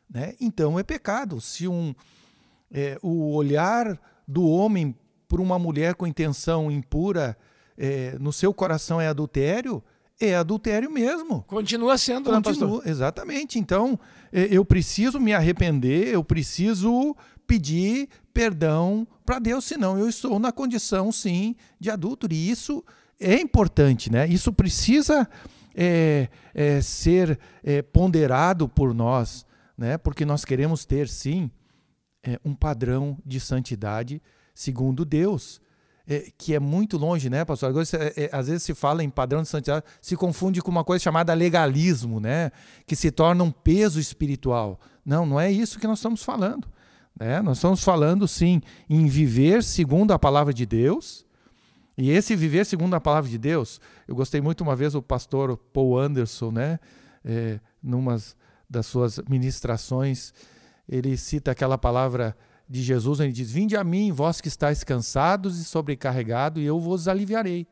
né? 0.09 0.35
então 0.41 0.79
é 0.79 0.83
pecado. 0.83 1.41
Se 1.41 1.67
um, 1.67 1.95
é, 2.71 2.99
o 3.03 3.35
olhar 3.35 4.01
do 4.27 4.49
homem 4.49 4.97
por 5.29 5.41
uma 5.41 5.59
mulher 5.59 5.95
com 5.95 6.07
intenção 6.07 6.71
impura 6.71 7.37
é, 7.77 8.17
no 8.19 8.33
seu 8.33 8.55
coração 8.55 9.01
é 9.01 9.09
adultério, 9.09 9.83
é 10.21 10.35
adultério 10.35 10.91
mesmo. 10.91 11.43
Continua 11.45 11.99
sendo, 11.99 12.31
Continua, 12.31 12.37
né, 12.37 12.43
pastor? 12.43 12.89
Exatamente. 12.89 13.59
Então, 13.59 13.99
é, 14.33 14.49
eu 14.51 14.65
preciso 14.65 15.19
me 15.19 15.33
arrepender, 15.33 16.09
eu 16.09 16.23
preciso 16.23 17.17
pedir 17.47 18.09
perdão 18.33 19.07
para 19.27 19.39
Deus, 19.39 19.65
senão 19.65 19.99
eu 19.99 20.09
estou 20.09 20.39
na 20.39 20.53
condição, 20.53 21.13
sim, 21.13 21.55
de 21.79 21.91
adulto. 21.91 22.27
E 22.31 22.51
isso 22.51 22.85
é 23.21 23.41
importante, 23.41 24.11
né? 24.11 24.27
Isso 24.27 24.53
precisa 24.53 25.29
é, 25.75 26.29
é, 26.55 26.81
ser 26.81 27.39
é, 27.63 27.83
ponderado 27.83 28.69
por 28.69 28.95
nós, 28.95 29.47
né? 29.77 29.99
Porque 29.99 30.25
nós 30.25 30.45
queremos 30.45 30.85
ter, 30.85 31.09
sim, 31.09 31.51
é, 32.25 32.39
um 32.45 32.55
padrão 32.55 33.19
de 33.25 33.41
santidade 33.41 34.23
segundo 34.55 35.05
Deus 35.05 35.62
é, 36.07 36.31
que 36.37 36.55
é 36.55 36.61
muito 36.61 36.97
longe, 36.99 37.31
né, 37.31 37.45
pastor? 37.45 37.69
Agora, 37.69 37.87
é, 37.95 38.25
é, 38.25 38.31
às 38.33 38.49
vezes 38.49 38.63
se 38.63 38.75
fala 38.75 39.05
em 39.05 39.11
padrão 39.11 39.43
de 39.43 39.49
santidade, 39.49 39.85
se 40.01 40.17
confunde 40.17 40.61
com 40.61 40.71
uma 40.71 40.85
coisa 40.85 41.03
chamada 41.03 41.33
legalismo, 41.35 42.19
né? 42.19 42.51
Que 42.87 42.97
se 42.97 43.11
torna 43.11 43.45
um 43.45 43.51
peso 43.51 44.01
espiritual. 44.01 44.81
Não, 45.05 45.25
não 45.25 45.41
é 45.41 45.51
isso 45.51 45.79
que 45.79 45.87
nós 45.87 45.99
estamos 45.99 46.23
falando. 46.23 46.67
Né? 47.19 47.41
Nós 47.41 47.59
estamos 47.59 47.85
falando, 47.85 48.27
sim, 48.27 48.61
em 48.89 49.07
viver 49.07 49.63
segundo 49.63 50.13
a 50.13 50.19
palavra 50.19 50.53
de 50.53 50.67
Deus. 50.67 51.25
E 51.97 52.11
esse 52.11 52.35
viver 52.35 52.65
segundo 52.65 52.95
a 52.95 53.01
palavra 53.01 53.31
de 53.31 53.39
Deus, 53.39 53.81
eu 54.09 54.15
gostei 54.15 54.41
muito 54.41 54.63
uma 54.63 54.75
vez 54.75 54.95
o 54.95 55.03
pastor 55.03 55.57
Paul 55.57 55.99
Anderson, 55.99 56.51
né? 56.51 56.81
É, 57.25 57.61
das 58.69 58.87
suas 58.87 59.21
ministrações, 59.29 60.33
ele 60.89 61.17
cita 61.17 61.51
aquela 61.51 61.77
palavra 61.77 62.35
de 62.73 62.83
Jesus, 62.83 63.21
ele 63.21 63.33
diz: 63.33 63.51
Vinde 63.51 63.77
a 63.77 63.85
mim, 63.85 64.11
vós 64.11 64.41
que 64.41 64.49
estáis 64.49 64.83
cansados 64.83 65.59
e 65.61 65.65
sobrecarregados, 65.65 66.63
e 66.63 66.65
eu 66.65 66.81
vos 66.81 67.07
aliviarei. 67.07 67.67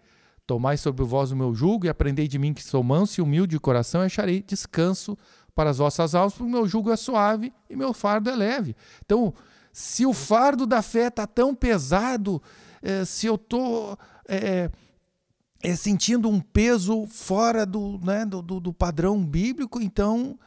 Tomai 0.46 0.76
sobre 0.76 1.04
vós 1.04 1.32
o 1.32 1.36
meu 1.36 1.54
jugo 1.54 1.86
e 1.86 1.88
aprendei 1.88 2.28
de 2.28 2.38
mim 2.38 2.52
que 2.52 2.62
sou 2.62 2.82
manso 2.82 3.18
e 3.18 3.22
humilde 3.22 3.52
de 3.56 3.60
coração, 3.60 4.02
e 4.02 4.06
acharei 4.06 4.42
descanso 4.42 5.16
para 5.54 5.70
as 5.70 5.78
vossas 5.78 6.14
almas, 6.14 6.34
porque 6.34 6.46
o 6.46 6.52
meu 6.52 6.68
jugo 6.68 6.90
é 6.90 6.96
suave 6.96 7.50
e 7.70 7.74
meu 7.74 7.94
fardo 7.94 8.28
é 8.28 8.36
leve. 8.36 8.76
Então, 9.02 9.32
se 9.72 10.04
o 10.04 10.12
fardo 10.12 10.66
da 10.66 10.82
fé 10.82 11.06
está 11.06 11.26
tão 11.26 11.54
pesado, 11.54 12.42
é, 12.82 13.02
se 13.06 13.26
eu 13.26 13.36
estou 13.36 13.98
é, 14.28 14.70
é, 15.62 15.76
sentindo 15.76 16.28
um 16.28 16.40
peso 16.40 17.06
fora 17.06 17.64
do, 17.64 17.98
né, 18.04 18.26
do, 18.26 18.42
do, 18.42 18.60
do 18.60 18.72
padrão 18.72 19.24
bíblico, 19.24 19.80
então 19.80 20.38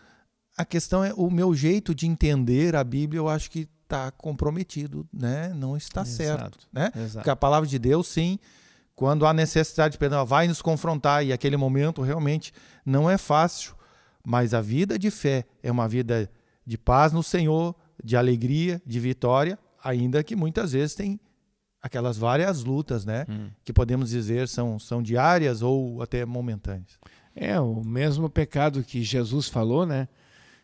a 0.56 0.64
questão 0.64 1.04
é 1.04 1.12
o 1.16 1.32
meu 1.32 1.56
jeito 1.56 1.96
de 1.96 2.06
entender 2.06 2.76
a 2.76 2.84
Bíblia, 2.84 3.20
eu 3.20 3.28
acho 3.28 3.50
que 3.50 3.68
está 3.94 4.12
comprometido, 4.12 5.08
né? 5.14 5.54
Não 5.56 5.78
está 5.78 6.02
Exato. 6.02 6.16
certo, 6.16 6.68
né? 6.72 6.92
Exato. 6.96 7.14
Porque 7.16 7.30
a 7.30 7.36
palavra 7.36 7.68
de 7.68 7.78
Deus, 7.78 8.08
sim, 8.08 8.40
quando 8.96 9.26
há 9.26 9.34
necessidade 9.34 9.94
de 9.94 9.98
perdão, 9.98 10.26
vai 10.26 10.48
nos 10.48 10.62
confrontar 10.62 11.26
e 11.26 11.32
aquele 11.32 11.58
momento 11.58 12.02
realmente 12.02 12.52
não 12.86 13.10
é 13.10 13.18
fácil, 13.18 13.76
mas 14.26 14.54
a 14.54 14.62
vida 14.62 14.98
de 14.98 15.12
fé 15.12 15.46
é 15.62 15.72
uma 15.72 15.88
vida 15.88 16.30
de 16.66 16.78
paz 16.78 17.12
no 17.14 17.22
Senhor, 17.22 17.76
de 18.04 18.18
alegria, 18.18 18.82
de 18.86 19.00
vitória, 19.00 19.60
ainda 19.84 20.24
que 20.24 20.36
muitas 20.36 20.72
vezes 20.72 20.96
tem 20.96 21.20
aquelas 21.82 22.18
várias 22.18 22.64
lutas, 22.64 23.06
né? 23.06 23.26
Hum. 23.30 23.50
Que 23.64 23.74
podemos 23.74 24.10
dizer 24.10 24.48
são, 24.48 24.80
são 24.80 25.04
diárias 25.04 25.62
ou 25.62 26.02
até 26.02 26.26
momentâneas. 26.26 26.98
É, 27.36 27.60
o 27.60 27.84
mesmo 27.84 28.30
pecado 28.30 28.84
que 28.84 29.04
Jesus 29.04 29.50
falou, 29.50 29.86
né? 29.86 30.08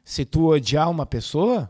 Se 0.04 0.24
tu 0.24 0.48
odiar 0.48 0.90
uma 0.90 1.06
pessoa, 1.06 1.70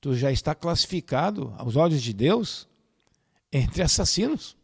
tu 0.00 0.14
já 0.14 0.32
está 0.32 0.54
classificado 0.54 1.54
aos 1.58 1.76
olhos 1.76 2.02
de 2.02 2.12
Deus 2.12 2.68
entre 3.52 3.82
assassinos. 3.82 4.56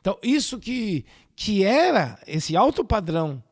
Então, 0.00 0.18
isso 0.22 0.58
que, 0.58 1.04
que 1.36 1.62
era 1.62 2.18
esse 2.26 2.56
alto 2.56 2.84
padrão 2.84 3.42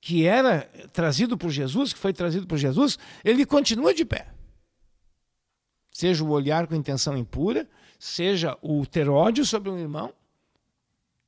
que 0.00 0.26
era 0.26 0.62
trazido 0.92 1.36
por 1.36 1.50
Jesus, 1.50 1.92
que 1.92 1.98
foi 1.98 2.12
trazido 2.12 2.46
por 2.46 2.56
Jesus, 2.56 2.98
ele 3.24 3.44
continua 3.44 3.92
de 3.92 4.04
pé. 4.04 4.32
Seja 5.92 6.24
o 6.24 6.30
olhar 6.30 6.66
com 6.66 6.74
intenção 6.74 7.16
impura, 7.16 7.68
seja 7.98 8.56
o 8.62 8.86
ter 8.86 9.08
ódio 9.08 9.44
sobre 9.44 9.70
um 9.70 9.78
irmão, 9.78 10.14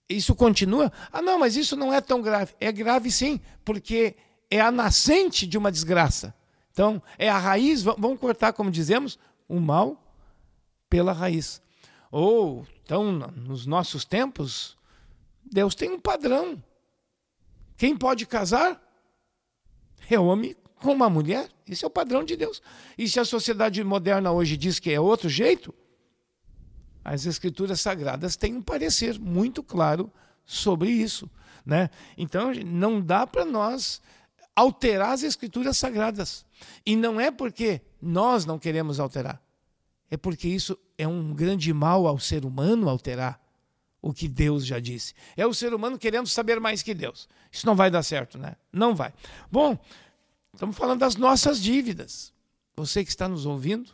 isso 0.09 0.35
continua. 0.35 0.93
Ah, 1.12 1.23
não, 1.23 1.39
mas 1.39 1.57
isso 1.57 1.77
não 1.77 1.93
é 1.93 2.00
tão 2.00 2.21
grave. 2.21 2.55
É 2.61 2.73
grave 2.73 3.11
sim, 3.11 3.41
porque 3.65 4.17
é 4.50 4.61
a 4.61 4.71
nascente 4.71 5.47
de 5.47 5.57
uma 5.57 5.71
desgraça. 5.71 6.35
Então, 6.73 7.03
é 7.19 7.29
a 7.29 7.39
raiz, 7.39 7.83
vamos 7.83 8.19
cortar, 8.19 8.53
como 8.53 8.71
dizemos, 8.71 9.19
o 9.49 9.59
mal 9.59 10.00
pela 10.89 11.12
raiz. 11.12 11.61
Ou, 12.11 12.67
então, 12.83 13.12
nos 13.12 13.67
nossos 13.67 14.05
tempos, 14.05 14.77
Deus 15.45 15.75
tem 15.75 15.91
um 15.91 16.00
padrão. 16.00 16.62
Quem 17.77 17.97
pode 17.97 18.27
casar 18.27 18.81
é 20.09 20.19
homem 20.19 20.57
com 20.77 20.93
uma 20.93 21.09
mulher. 21.09 21.49
Esse 21.69 21.85
é 21.85 21.89
o 21.89 21.91
padrão 21.91 22.25
de 22.25 22.37
Deus. 22.37 22.61
E 22.99 23.09
se 23.09 23.21
a 23.21 23.25
sociedade 23.25 23.83
moderna 23.85 24.33
hoje 24.33 24.57
diz 24.57 24.79
que 24.79 24.91
é 24.91 25.00
outro 25.00 25.29
jeito, 25.29 25.75
as 27.05 27.27
escrituras 27.27 27.81
sagradas 27.81 28.37
têm 28.37 28.55
um 28.57 28.62
parecer 28.62 29.19
muito 29.19 29.62
claro 29.62 30.12
sobre 30.45 30.91
isso. 30.91 31.31
Né? 31.65 31.91
Então, 32.17 32.53
não 32.55 33.00
dá 33.00 33.27
para 33.27 33.45
nós 33.45 34.03
alterar 34.61 35.12
as 35.12 35.23
escrituras 35.23 35.76
sagradas. 35.76 36.45
E 36.85 36.95
não 36.95 37.21
é 37.21 37.31
porque 37.31 37.81
nós 38.00 38.45
não 38.45 38.59
queremos 38.59 39.00
alterar, 39.00 39.43
é 40.11 40.17
porque 40.17 40.49
isso 40.49 40.79
é 40.99 41.07
um 41.07 41.33
grande 41.35 41.73
mal 41.73 42.07
ao 42.07 42.19
ser 42.19 42.45
humano 42.45 42.88
alterar 42.88 43.40
o 44.02 44.12
que 44.12 44.29
Deus 44.29 44.64
já 44.64 44.79
disse. 44.79 45.14
É 45.37 45.47
o 45.47 45.55
ser 45.55 45.75
humano 45.75 45.99
querendo 45.99 46.26
saber 46.26 46.59
mais 46.59 46.83
que 46.83 46.95
Deus. 46.95 47.29
Isso 47.52 47.67
não 47.67 47.75
vai 47.75 47.90
dar 47.90 48.02
certo, 48.02 48.38
né? 48.38 48.57
Não 48.73 48.95
vai. 48.95 49.12
Bom, 49.50 49.79
estamos 50.52 50.76
falando 50.76 51.00
das 51.00 51.17
nossas 51.17 51.61
dívidas. 51.61 52.33
Você 52.76 53.05
que 53.05 53.11
está 53.11 53.29
nos 53.29 53.45
ouvindo, 53.45 53.90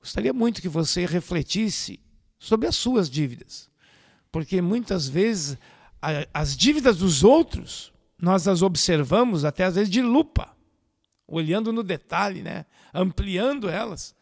gostaria 0.00 0.32
muito 0.32 0.60
que 0.60 0.68
você 0.68 1.06
refletisse 1.06 1.98
sobre 2.38 2.66
as 2.66 2.76
suas 2.76 3.08
dívidas. 3.08 3.70
Porque 4.30 4.60
muitas 4.60 5.08
vezes 5.08 5.56
as 6.32 6.54
dívidas 6.56 6.98
dos 6.98 7.24
outros, 7.24 7.93
nós 8.24 8.48
as 8.48 8.62
observamos 8.62 9.44
até 9.44 9.64
às 9.64 9.74
vezes 9.74 9.90
de 9.90 10.00
lupa 10.00 10.56
olhando 11.26 11.72
no 11.72 11.82
detalhe, 11.82 12.42
né? 12.42 12.64
ampliando 12.92 13.68
elas, 13.68 14.14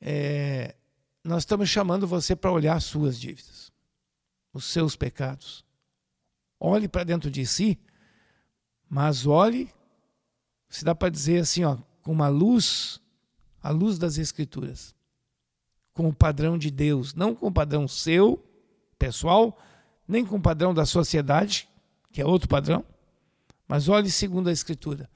é, 0.00 0.74
nós 1.24 1.42
estamos 1.42 1.68
chamando 1.68 2.06
você 2.06 2.36
para 2.36 2.52
olhar 2.52 2.76
as 2.76 2.84
suas 2.84 3.18
dívidas, 3.18 3.72
os 4.52 4.66
seus 4.66 4.96
pecados. 4.96 5.64
Olhe 6.58 6.88
para 6.88 7.04
dentro 7.04 7.30
de 7.30 7.46
si, 7.46 7.78
mas 8.88 9.26
olhe, 9.26 9.72
se 10.68 10.84
dá 10.84 10.94
para 10.94 11.08
dizer 11.08 11.40
assim, 11.40 11.64
ó, 11.64 11.78
com 12.02 12.12
uma 12.12 12.28
luz, 12.28 13.00
a 13.62 13.70
luz 13.70 13.98
das 13.98 14.18
Escrituras, 14.18 14.94
com 15.94 16.08
o 16.08 16.14
padrão 16.14 16.58
de 16.58 16.70
Deus, 16.70 17.14
não 17.14 17.34
com 17.34 17.46
o 17.46 17.52
padrão 17.52 17.88
seu, 17.88 18.44
pessoal, 18.98 19.58
nem 20.06 20.24
com 20.24 20.36
o 20.36 20.42
padrão 20.42 20.74
da 20.74 20.84
sociedade, 20.84 21.66
que 22.12 22.20
é 22.20 22.26
outro 22.26 22.48
padrão, 22.48 22.84
mas 23.70 23.88
olhe 23.88 24.10
segundo 24.10 24.48
a 24.48 24.52
Escritura. 24.52 25.08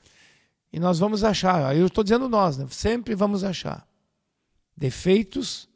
E 0.73 0.79
nós 0.79 1.01
vamos 1.01 1.25
achar, 1.25 1.77
eu 1.77 1.89
estou 1.89 2.05
dizendo 2.05 2.29
nós, 2.29 2.57
né? 2.57 2.65
sempre 2.71 3.13
vamos 3.13 3.43
achar 3.43 3.85
defeitos 4.77 5.69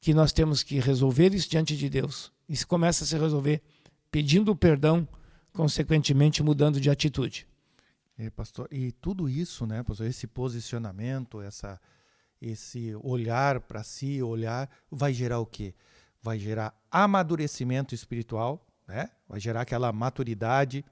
que 0.00 0.12
nós 0.12 0.32
temos 0.32 0.64
que 0.64 0.80
resolver 0.80 1.32
isso 1.32 1.48
diante 1.48 1.76
de 1.76 1.88
Deus. 1.88 2.32
E 2.48 2.56
se 2.56 2.66
começa 2.66 3.04
a 3.04 3.06
se 3.06 3.16
resolver 3.16 3.62
pedindo 4.10 4.56
perdão, 4.56 5.06
consequentemente 5.52 6.42
mudando 6.42 6.80
de 6.80 6.90
atitude. 6.90 7.46
É, 8.18 8.28
pastor, 8.28 8.66
e 8.72 8.90
tudo 8.90 9.28
isso, 9.28 9.64
né, 9.64 9.84
pastor, 9.84 10.08
esse 10.08 10.26
posicionamento, 10.26 11.40
essa, 11.40 11.80
esse 12.42 12.92
olhar 13.04 13.60
para 13.60 13.84
si, 13.84 14.20
olhar, 14.20 14.68
vai 14.90 15.14
gerar 15.14 15.38
o 15.38 15.46
quê? 15.46 15.72
Vai 16.20 16.40
gerar 16.40 16.74
amadurecimento 16.90 17.94
espiritual, 17.94 18.66
né? 18.84 19.10
vai 19.28 19.38
gerar 19.38 19.60
aquela 19.60 19.92
maturidade, 19.92 20.84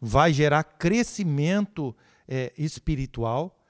vai 0.00 0.32
gerar 0.32 0.64
crescimento 0.64 1.94
é, 2.26 2.52
espiritual, 2.56 3.60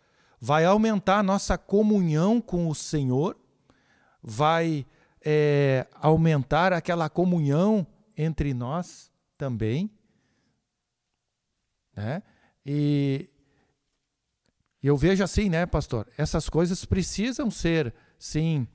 vai 0.40 0.64
aumentar 0.64 1.18
a 1.18 1.22
nossa 1.22 1.58
comunhão 1.58 2.40
com 2.40 2.68
o 2.68 2.74
Senhor, 2.74 3.36
vai 4.22 4.86
é, 5.24 5.86
aumentar 5.94 6.72
aquela 6.72 7.08
comunhão 7.08 7.86
entre 8.16 8.54
nós 8.54 9.10
também, 9.36 9.90
Né? 11.96 12.22
E 12.64 13.28
eu 14.82 14.96
vejo 14.96 15.22
assim, 15.24 15.48
né, 15.48 15.66
pastor? 15.66 16.06
Essas 16.16 16.48
coisas 16.48 16.84
precisam 16.84 17.50
ser, 17.50 17.92
sim, 18.18 18.66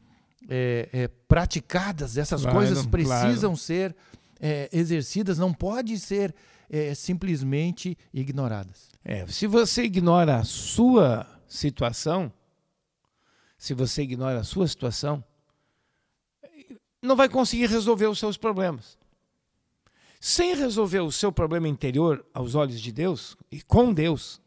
é, 0.49 0.89
é, 0.91 1.07
praticadas, 1.07 2.17
essas 2.17 2.41
claro, 2.41 2.57
coisas 2.57 2.85
precisam 2.85 3.51
claro. 3.51 3.57
ser 3.57 3.95
é, 4.39 4.69
exercidas, 4.71 5.37
não 5.37 5.53
pode 5.53 5.99
ser 5.99 6.33
é, 6.69 6.93
simplesmente 6.93 7.97
ignoradas. 8.13 8.89
É, 9.03 9.25
se 9.27 9.47
você 9.47 9.83
ignora 9.83 10.37
a 10.37 10.43
sua 10.43 11.27
situação, 11.47 12.31
se 13.57 13.73
você 13.73 14.03
ignora 14.03 14.39
a 14.39 14.43
sua 14.43 14.67
situação, 14.67 15.23
não 17.01 17.15
vai 17.15 17.29
conseguir 17.29 17.67
resolver 17.67 18.07
os 18.07 18.19
seus 18.19 18.37
problemas. 18.37 18.97
Sem 20.19 20.55
resolver 20.55 21.01
o 21.01 21.11
seu 21.11 21.31
problema 21.31 21.67
interior 21.67 22.25
aos 22.33 22.55
olhos 22.55 22.81
de 22.81 22.91
Deus 22.91 23.37
e 23.51 23.61
com 23.61 23.93
Deus, 23.93 24.41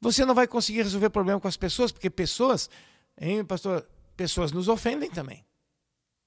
você 0.00 0.24
não 0.24 0.34
vai 0.34 0.46
conseguir 0.46 0.82
resolver 0.82 1.10
problema 1.10 1.40
com 1.40 1.48
as 1.48 1.56
pessoas, 1.56 1.92
porque 1.92 2.10
pessoas, 2.10 2.68
hein, 3.18 3.44
pastor, 3.44 3.88
pessoas 4.16 4.52
nos 4.52 4.68
ofendem 4.68 5.10
também. 5.10 5.44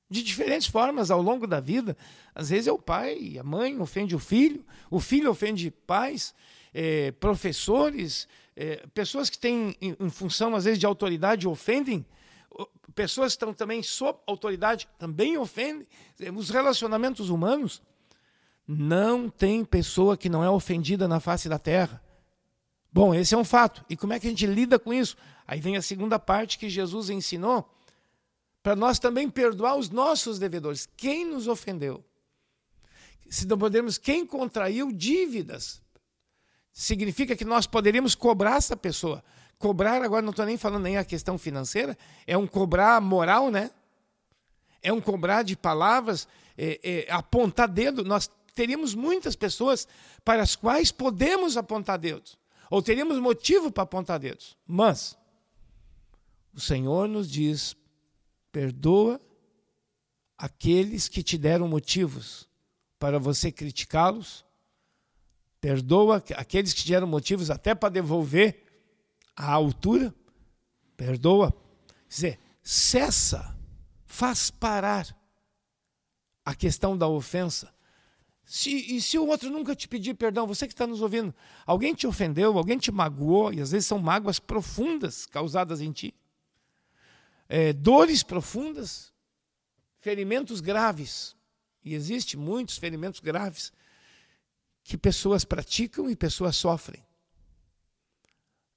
De 0.09 0.23
diferentes 0.23 0.67
formas 0.67 1.11
ao 1.11 1.21
longo 1.21 1.45
da 1.45 1.59
vida. 1.59 1.97
Às 2.33 2.49
vezes 2.49 2.67
é 2.67 2.71
o 2.71 2.79
pai, 2.79 3.37
a 3.37 3.43
mãe 3.43 3.79
ofende 3.79 4.15
o 4.15 4.19
filho, 4.19 4.63
o 4.89 4.99
filho 4.99 5.29
ofende 5.29 5.69
pais, 5.69 6.33
é, 6.73 7.11
professores, 7.11 8.27
é, 8.55 8.85
pessoas 8.93 9.29
que 9.29 9.37
têm, 9.37 9.75
em, 9.81 10.09
função, 10.09 10.55
às 10.55 10.63
vezes, 10.63 10.79
de 10.79 10.85
autoridade, 10.85 11.47
ofendem 11.47 12.05
pessoas 12.95 13.33
que 13.33 13.35
estão 13.35 13.53
também 13.53 13.83
sob 13.83 14.17
autoridade 14.25 14.89
também 14.97 15.37
ofendem. 15.37 15.87
Os 16.35 16.49
relacionamentos 16.49 17.29
humanos 17.29 17.81
não 18.67 19.29
tem 19.29 19.63
pessoa 19.63 20.17
que 20.17 20.27
não 20.27 20.43
é 20.43 20.49
ofendida 20.49 21.07
na 21.07 21.19
face 21.19 21.47
da 21.47 21.59
terra. 21.59 22.01
Bom, 22.91 23.13
esse 23.13 23.35
é 23.35 23.37
um 23.37 23.43
fato. 23.43 23.85
E 23.87 23.95
como 23.95 24.13
é 24.13 24.19
que 24.19 24.25
a 24.25 24.29
gente 24.29 24.47
lida 24.47 24.79
com 24.79 24.91
isso? 24.91 25.15
Aí 25.45 25.61
vem 25.61 25.77
a 25.77 25.81
segunda 25.81 26.17
parte 26.17 26.57
que 26.57 26.69
Jesus 26.69 27.11
ensinou 27.11 27.71
para 28.61 28.75
nós 28.75 28.99
também 28.99 29.29
perdoar 29.29 29.75
os 29.75 29.89
nossos 29.89 30.39
devedores. 30.39 30.87
Quem 30.97 31.25
nos 31.25 31.47
ofendeu? 31.47 32.03
Se 33.29 33.45
não 33.45 33.57
podemos, 33.57 33.97
quem 33.97 34.25
contraiu 34.25 34.91
dívidas? 34.91 35.81
Significa 36.71 37.35
que 37.35 37.45
nós 37.45 37.65
poderíamos 37.65 38.15
cobrar 38.15 38.57
essa 38.57 38.77
pessoa. 38.77 39.23
Cobrar, 39.57 40.01
agora 40.03 40.21
não 40.21 40.29
estou 40.29 40.45
nem 40.45 40.57
falando 40.57 40.83
nem 40.83 40.97
a 40.97 41.03
questão 41.03 41.37
financeira, 41.37 41.97
é 42.27 42.37
um 42.37 42.45
cobrar 42.45 43.01
moral, 43.01 43.49
né? 43.49 43.71
É 44.83 44.93
um 44.93 45.01
cobrar 45.01 45.41
de 45.41 45.55
palavras, 45.57 46.27
é, 46.55 46.79
é, 46.83 47.11
apontar 47.11 47.67
dedo. 47.67 48.03
Nós 48.03 48.29
teríamos 48.53 48.93
muitas 48.93 49.35
pessoas 49.35 49.87
para 50.23 50.43
as 50.43 50.55
quais 50.55 50.91
podemos 50.91 51.57
apontar 51.57 51.97
dedos, 51.97 52.37
ou 52.69 52.81
teríamos 52.81 53.17
motivo 53.19 53.71
para 53.71 53.83
apontar 53.83 54.19
dedos. 54.19 54.55
Mas 54.65 55.17
o 56.53 56.59
Senhor 56.59 57.07
nos 57.07 57.29
diz: 57.29 57.75
perdoa 58.57 59.21
aqueles 60.35 61.07
que 61.07 61.21
te 61.21 61.37
deram 61.37 61.67
motivos 61.67 62.49
para 62.97 63.19
você 63.19 63.51
criticá-los, 63.51 64.43
perdoa 65.61 66.23
aqueles 66.35 66.73
que 66.73 66.81
te 66.81 66.87
deram 66.87 67.05
motivos 67.05 67.51
até 67.51 67.75
para 67.75 67.89
devolver 67.89 68.65
à 69.35 69.51
altura, 69.51 70.11
perdoa. 70.95 71.51
Quer 71.51 72.15
dizer, 72.15 72.39
cessa, 72.63 73.55
faz 74.07 74.49
parar 74.49 75.15
a 76.43 76.55
questão 76.55 76.97
da 76.97 77.07
ofensa. 77.07 77.71
Se, 78.43 78.71
e 78.71 78.99
se 78.99 79.19
o 79.19 79.27
outro 79.27 79.51
nunca 79.51 79.75
te 79.75 79.87
pedir 79.87 80.15
perdão, 80.15 80.47
você 80.47 80.65
que 80.65 80.73
está 80.73 80.87
nos 80.87 81.03
ouvindo, 81.03 81.31
alguém 81.63 81.93
te 81.93 82.07
ofendeu, 82.07 82.57
alguém 82.57 82.79
te 82.79 82.91
magoou, 82.91 83.53
e 83.53 83.61
às 83.61 83.69
vezes 83.69 83.85
são 83.85 83.99
mágoas 83.99 84.39
profundas 84.39 85.27
causadas 85.27 85.79
em 85.79 85.91
ti, 85.91 86.15
é, 87.49 87.73
dores 87.73 88.23
profundas, 88.23 89.13
ferimentos 89.99 90.61
graves, 90.61 91.35
e 91.83 91.93
existe 91.93 92.35
muitos 92.37 92.77
ferimentos 92.77 93.19
graves 93.19 93.71
que 94.83 94.97
pessoas 94.97 95.43
praticam 95.43 96.09
e 96.09 96.15
pessoas 96.15 96.55
sofrem 96.55 97.05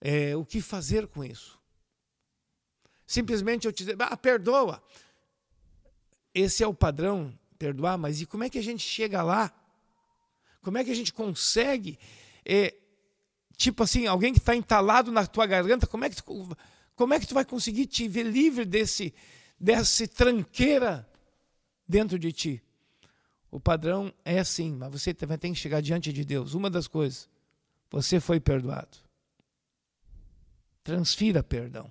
é, 0.01 0.35
o 0.35 0.45
que 0.45 0.61
fazer 0.61 1.07
com 1.07 1.25
isso. 1.25 1.61
Simplesmente 3.07 3.67
eu 3.67 3.73
te 3.73 3.85
dizer, 3.85 3.97
ah, 4.01 4.17
perdoa. 4.17 4.83
Esse 6.35 6.63
é 6.63 6.67
o 6.67 6.75
padrão, 6.75 7.37
perdoar, 7.59 7.99
mas 7.99 8.21
e 8.21 8.27
como 8.27 8.45
é 8.45 8.51
que 8.51 8.59
a 8.59 8.63
gente 8.63 8.83
chega 8.83 9.23
lá? 9.23 9.53
Como 10.63 10.79
é 10.79 10.85
que 10.85 10.91
a 10.91 10.95
gente 10.95 11.13
consegue, 11.13 11.99
é, 12.45 12.75
tipo 13.57 13.83
assim, 13.83 14.07
alguém 14.07 14.33
que 14.33 14.39
está 14.39 14.55
entalado 14.55 15.11
na 15.11 15.27
tua 15.27 15.47
garganta, 15.47 15.87
como 15.87 16.05
é, 16.05 16.11
que 16.11 16.23
tu, 16.23 16.57
como 17.01 17.15
é 17.15 17.19
que 17.19 17.27
tu 17.27 17.33
vai 17.33 17.47
conseguir 17.47 17.87
te 17.87 18.07
ver 18.07 18.25
livre 18.25 18.67
desse, 18.67 19.15
dessa 19.59 20.07
tranqueira 20.07 21.09
dentro 21.89 22.19
de 22.19 22.31
ti? 22.31 22.63
O 23.51 23.59
padrão 23.59 24.13
é 24.23 24.39
assim, 24.39 24.71
mas 24.73 24.93
você 24.93 25.15
também 25.15 25.39
tem 25.39 25.55
que 25.55 25.59
chegar 25.59 25.81
diante 25.81 26.13
de 26.13 26.27
Deus. 26.27 26.53
Uma 26.53 26.69
das 26.69 26.87
coisas, 26.87 27.27
você 27.91 28.21
foi 28.21 28.39
perdoado 28.39 28.99
transfira 30.83 31.43
perdão. 31.43 31.91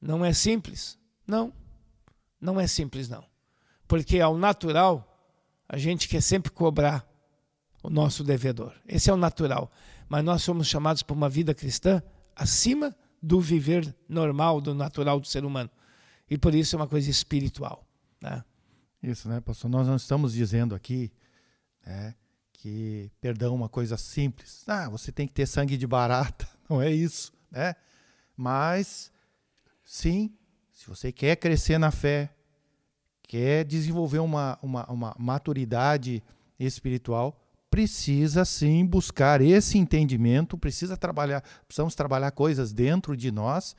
Não 0.00 0.24
é 0.24 0.32
simples? 0.32 0.96
Não, 1.26 1.52
não 2.40 2.60
é 2.60 2.68
simples 2.68 3.08
não. 3.08 3.24
Porque 3.88 4.20
ao 4.20 4.38
natural, 4.38 5.26
a 5.68 5.76
gente 5.76 6.08
quer 6.08 6.20
sempre 6.22 6.52
cobrar 6.52 7.04
o 7.82 7.90
nosso 7.90 8.22
devedor. 8.22 8.74
Esse 8.86 9.10
é 9.10 9.12
o 9.12 9.16
natural. 9.16 9.72
Mas 10.08 10.22
nós 10.22 10.42
somos 10.42 10.68
chamados 10.68 11.02
para 11.02 11.16
uma 11.16 11.28
vida 11.28 11.52
cristã 11.52 12.00
acima 12.36 12.94
do 13.22 13.40
viver 13.40 13.94
normal, 14.08 14.60
do 14.60 14.74
natural 14.74 15.20
do 15.20 15.26
ser 15.26 15.44
humano. 15.44 15.70
E 16.28 16.38
por 16.38 16.54
isso 16.54 16.76
é 16.76 16.78
uma 16.78 16.86
coisa 16.86 17.10
espiritual. 17.10 17.84
Né? 18.20 18.44
Isso, 19.02 19.28
né, 19.28 19.40
pastor? 19.40 19.70
Nós 19.70 19.86
não 19.86 19.96
estamos 19.96 20.32
dizendo 20.32 20.74
aqui 20.74 21.12
né, 21.84 22.14
que 22.52 23.10
perdão 23.20 23.52
é 23.52 23.56
uma 23.56 23.68
coisa 23.68 23.96
simples. 23.96 24.64
Ah, 24.68 24.88
você 24.88 25.10
tem 25.10 25.26
que 25.26 25.32
ter 25.32 25.46
sangue 25.46 25.76
de 25.76 25.86
barata. 25.86 26.48
Não 26.68 26.80
é 26.80 26.90
isso, 26.90 27.32
né? 27.50 27.74
Mas, 28.36 29.10
sim, 29.82 30.32
se 30.70 30.86
você 30.86 31.10
quer 31.10 31.36
crescer 31.36 31.78
na 31.78 31.90
fé, 31.90 32.30
quer 33.22 33.64
desenvolver 33.64 34.20
uma, 34.20 34.58
uma, 34.62 34.86
uma 34.90 35.16
maturidade 35.18 36.22
espiritual, 36.58 37.40
precisa 37.70 38.44
sim 38.44 38.84
buscar 38.84 39.40
esse 39.40 39.78
entendimento, 39.78 40.58
precisa 40.58 40.96
trabalhar, 40.96 41.42
precisamos 41.66 41.94
trabalhar 41.94 42.32
coisas 42.32 42.72
dentro 42.72 43.16
de 43.16 43.30
nós 43.30 43.76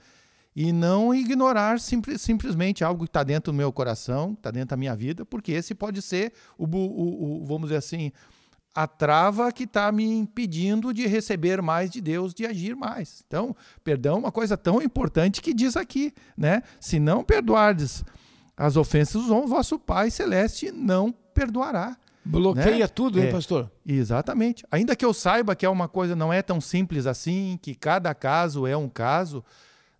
e 0.55 0.71
não 0.71 1.13
ignorar 1.13 1.79
simples, 1.79 2.21
simplesmente 2.21 2.83
algo 2.83 3.03
que 3.03 3.09
está 3.09 3.23
dentro 3.23 3.51
do 3.51 3.55
meu 3.55 3.71
coração, 3.71 4.33
está 4.33 4.49
dentro 4.51 4.69
da 4.69 4.77
minha 4.77 4.95
vida, 4.95 5.25
porque 5.25 5.51
esse 5.51 5.75
pode 5.75 6.01
ser 6.01 6.33
o, 6.57 6.65
o, 6.65 7.41
o 7.41 7.45
vamos 7.45 7.69
dizer 7.69 7.77
assim, 7.77 8.11
a 8.73 8.87
trava 8.87 9.51
que 9.51 9.63
está 9.63 9.91
me 9.91 10.05
impedindo 10.05 10.93
de 10.93 11.05
receber 11.07 11.61
mais 11.61 11.89
de 11.89 11.99
Deus, 11.99 12.33
de 12.33 12.45
agir 12.45 12.75
mais. 12.75 13.23
Então, 13.27 13.55
perdão 13.83 14.15
é 14.15 14.19
uma 14.19 14.31
coisa 14.31 14.57
tão 14.57 14.81
importante 14.81 15.41
que 15.41 15.53
diz 15.53 15.75
aqui, 15.75 16.13
né? 16.37 16.63
Se 16.79 16.99
não 16.99 17.23
perdoardes 17.23 18.03
as 18.55 18.77
ofensas, 18.77 19.23
o 19.23 19.47
vosso 19.47 19.77
Pai 19.77 20.09
Celeste 20.09 20.71
não 20.71 21.11
perdoará. 21.33 21.97
Bloqueia 22.23 22.79
né? 22.79 22.87
tudo, 22.87 23.19
hein, 23.19 23.27
é, 23.27 23.31
pastor? 23.31 23.71
Exatamente. 23.85 24.65
Ainda 24.71 24.95
que 24.95 25.03
eu 25.03 25.13
saiba 25.13 25.55
que 25.55 25.65
é 25.65 25.69
uma 25.69 25.87
coisa 25.87 26.15
não 26.15 26.31
é 26.31 26.41
tão 26.41 26.61
simples 26.61 27.05
assim, 27.05 27.57
que 27.61 27.73
cada 27.73 28.13
caso 28.13 28.67
é 28.67 28.77
um 28.77 28.87
caso, 28.87 29.43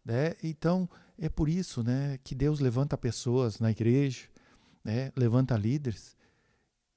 né? 0.05 0.33
Então, 0.43 0.87
é 1.19 1.29
por 1.29 1.49
isso, 1.49 1.83
né, 1.83 2.19
que 2.23 2.35
Deus 2.35 2.59
levanta 2.59 2.97
pessoas 2.97 3.59
na 3.59 3.71
igreja, 3.71 4.21
né? 4.83 5.11
Levanta 5.15 5.57
líderes 5.57 6.15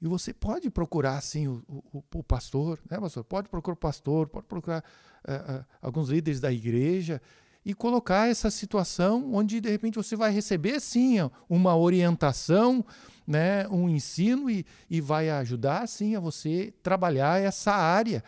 e 0.04 0.06
você 0.06 0.34
pode 0.34 0.68
procurar, 0.68 1.18
sim, 1.22 1.48
o, 1.48 1.64
o, 1.66 2.04
o 2.16 2.22
pastor, 2.22 2.78
né, 2.90 3.00
pastor? 3.00 3.24
Pode 3.24 3.48
procurar 3.48 3.72
o 3.72 3.78
pastor, 3.78 4.28
pode 4.28 4.46
procurar 4.46 4.84
uh, 5.26 5.60
uh, 5.60 5.64
alguns 5.80 6.10
líderes 6.10 6.40
da 6.40 6.52
igreja 6.52 7.22
e 7.64 7.72
colocar 7.72 8.28
essa 8.28 8.50
situação 8.50 9.32
onde, 9.32 9.62
de 9.62 9.70
repente, 9.70 9.94
você 9.94 10.14
vai 10.14 10.30
receber, 10.30 10.78
sim, 10.78 11.16
uma 11.48 11.74
orientação, 11.74 12.84
né, 13.26 13.66
um 13.68 13.88
ensino 13.88 14.50
e, 14.50 14.64
e 14.88 15.00
vai 15.00 15.30
ajudar, 15.30 15.86
sim, 15.88 16.14
a 16.14 16.20
você 16.20 16.72
trabalhar 16.82 17.40
essa 17.40 17.72
área 17.72 18.22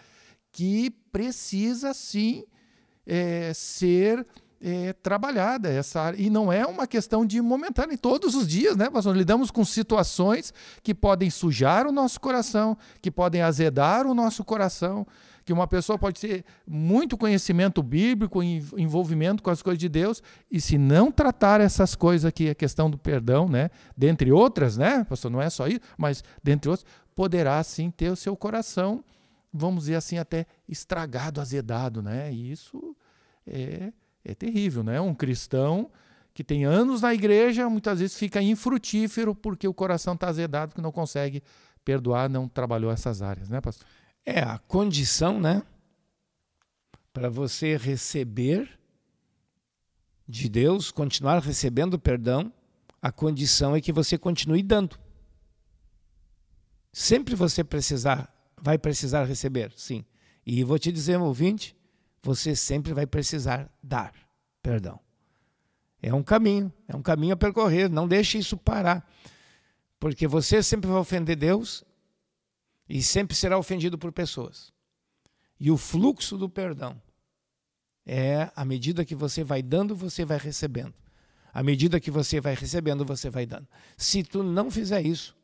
que 0.51 0.91
precisa, 1.13 1.93
sim, 1.93 2.45
é, 3.07 3.53
ser 3.55 4.27
é, 4.61 4.93
trabalhada 4.95 5.69
essa 5.69 6.01
área. 6.01 6.21
E 6.21 6.31
não 6.31 6.53
é 6.53 6.67
uma 6.67 6.87
questão 6.87 7.27
de 7.27 7.41
momentâneo. 7.41 7.97
Todos 7.99 8.35
os 8.35 8.49
dias, 8.49 8.77
né, 8.77 8.89
pastor? 8.89 9.17
Lidamos 9.17 9.51
com 9.51 9.65
situações 9.65 10.53
que 10.83 10.95
podem 10.95 11.31
sujar 11.31 11.87
o 11.87 11.93
nosso 11.93 12.21
coração, 12.21 12.77
que 13.01 13.11
podem 13.11 13.43
azedar 13.43 14.07
o 14.07 14.15
nosso 14.15 14.45
coração, 14.45 15.07
que 15.47 15.53
uma 15.53 15.69
pessoa 15.69 15.97
pode 15.97 16.21
ter 16.21 16.45
muito 16.67 17.17
conhecimento 17.17 17.81
bíblico, 17.81 18.43
envolvimento 18.43 19.45
com 19.45 19.49
as 19.49 19.63
coisas 19.63 19.79
de 19.79 19.89
Deus, 19.89 20.21
e 20.51 20.61
se 20.61 20.77
não 20.77 21.13
tratar 21.13 21.61
essas 21.61 21.95
coisas 21.95 22.25
aqui, 22.25 22.51
a 22.51 22.55
questão 22.55 22.91
do 22.91 22.99
perdão, 22.99 23.49
né, 23.49 23.71
dentre 23.97 24.33
outras, 24.33 24.77
né, 24.77 25.05
pastor, 25.05 25.31
não 25.31 25.41
é 25.41 25.49
só 25.49 25.69
isso, 25.69 25.81
mas 25.97 26.25
dentre 26.43 26.69
outras, 26.69 26.85
poderá 27.15 27.63
sim 27.63 27.93
ter 27.93 28.11
o 28.11 28.17
seu 28.17 28.37
coração, 28.37 29.05
vamos 29.53 29.85
dizer 29.85 29.95
assim, 29.95 30.19
até 30.19 30.47
estragado, 30.69 31.41
azedado, 31.41 32.03
né? 32.03 32.31
E 32.31 32.51
isso 32.51 32.95
é, 33.47 33.93
é 34.25 34.35
terrível, 34.35 34.83
né? 34.83 35.01
Um 35.01 35.15
cristão 35.15 35.89
que 36.35 36.45
tem 36.45 36.65
anos 36.67 37.01
na 37.01 37.15
igreja, 37.15 37.71
muitas 37.71 38.01
vezes 38.01 38.19
fica 38.19 38.43
infrutífero 38.43 39.35
porque 39.35 39.67
o 39.67 39.73
coração 39.73 40.13
está 40.13 40.29
azedado, 40.29 40.75
que 40.75 40.83
não 40.83 40.93
consegue 40.93 41.43
perdoar, 41.85 42.29
não 42.29 42.47
trabalhou 42.49 42.91
essas 42.91 43.23
áreas, 43.23 43.49
né, 43.49 43.61
pastor? 43.61 43.87
É 44.27 44.41
a 44.41 44.59
condição, 44.59 45.41
né? 45.41 45.63
Para 47.13 47.31
você 47.31 47.77
receber 47.77 48.69
de 50.29 50.49
Deus, 50.49 50.91
continuar 50.91 51.39
recebendo 51.39 51.97
perdão, 51.97 52.53
a 53.01 53.13
condição 53.13 53.77
é 53.77 53.81
que 53.81 53.93
você 53.93 54.19
continue 54.19 54.65
dando. 54.65 54.99
Sempre 56.93 57.37
você 57.37 57.63
precisar, 57.63 58.35
vai 58.61 58.77
precisar 58.77 59.25
receber, 59.25 59.73
sim. 59.77 60.05
E 60.45 60.65
vou 60.65 60.79
te 60.79 60.91
dizer, 60.91 61.21
ouvinte, 61.21 61.77
você 62.21 62.57
sempre 62.57 62.93
vai 62.93 63.07
precisar 63.07 63.71
dar 63.81 64.13
perdão. 64.61 64.99
É 66.03 66.13
um 66.13 66.23
caminho, 66.23 66.73
é 66.89 66.97
um 66.97 67.03
caminho 67.03 67.35
a 67.35 67.37
percorrer, 67.37 67.89
não 67.89 68.09
deixe 68.09 68.39
isso 68.39 68.57
parar. 68.57 69.09
Porque 70.01 70.27
você 70.27 70.63
sempre 70.63 70.91
vai 70.91 70.99
ofender 70.99 71.37
Deus 71.37 71.85
e 72.89 73.03
sempre 73.03 73.37
será 73.37 73.59
ofendido 73.59 73.99
por 73.99 74.13
pessoas. 74.13 74.73
E 75.59 75.71
o 75.71 75.77
fluxo 75.77 76.37
do 76.37 76.49
perdão 76.49 77.01
é 78.05 78.51
à 78.55 78.65
medida 78.65 79.05
que 79.05 79.15
você 79.15 79.43
vai 79.43 79.63
dando, 79.63 79.97
você 79.97 80.25
vai 80.25 80.39
recebendo. 80.39 80.95
À 81.53 81.63
medida 81.63 81.99
que 81.99 82.11
você 82.11 82.41
vai 82.41 82.55
recebendo, 82.55 83.05
você 83.05 83.31
vai 83.31 83.47
dando. 83.47 83.67
Se 83.97 84.23
tu 84.23 84.43
não 84.43 84.71
fizer 84.71 85.05
isso, 85.05 85.35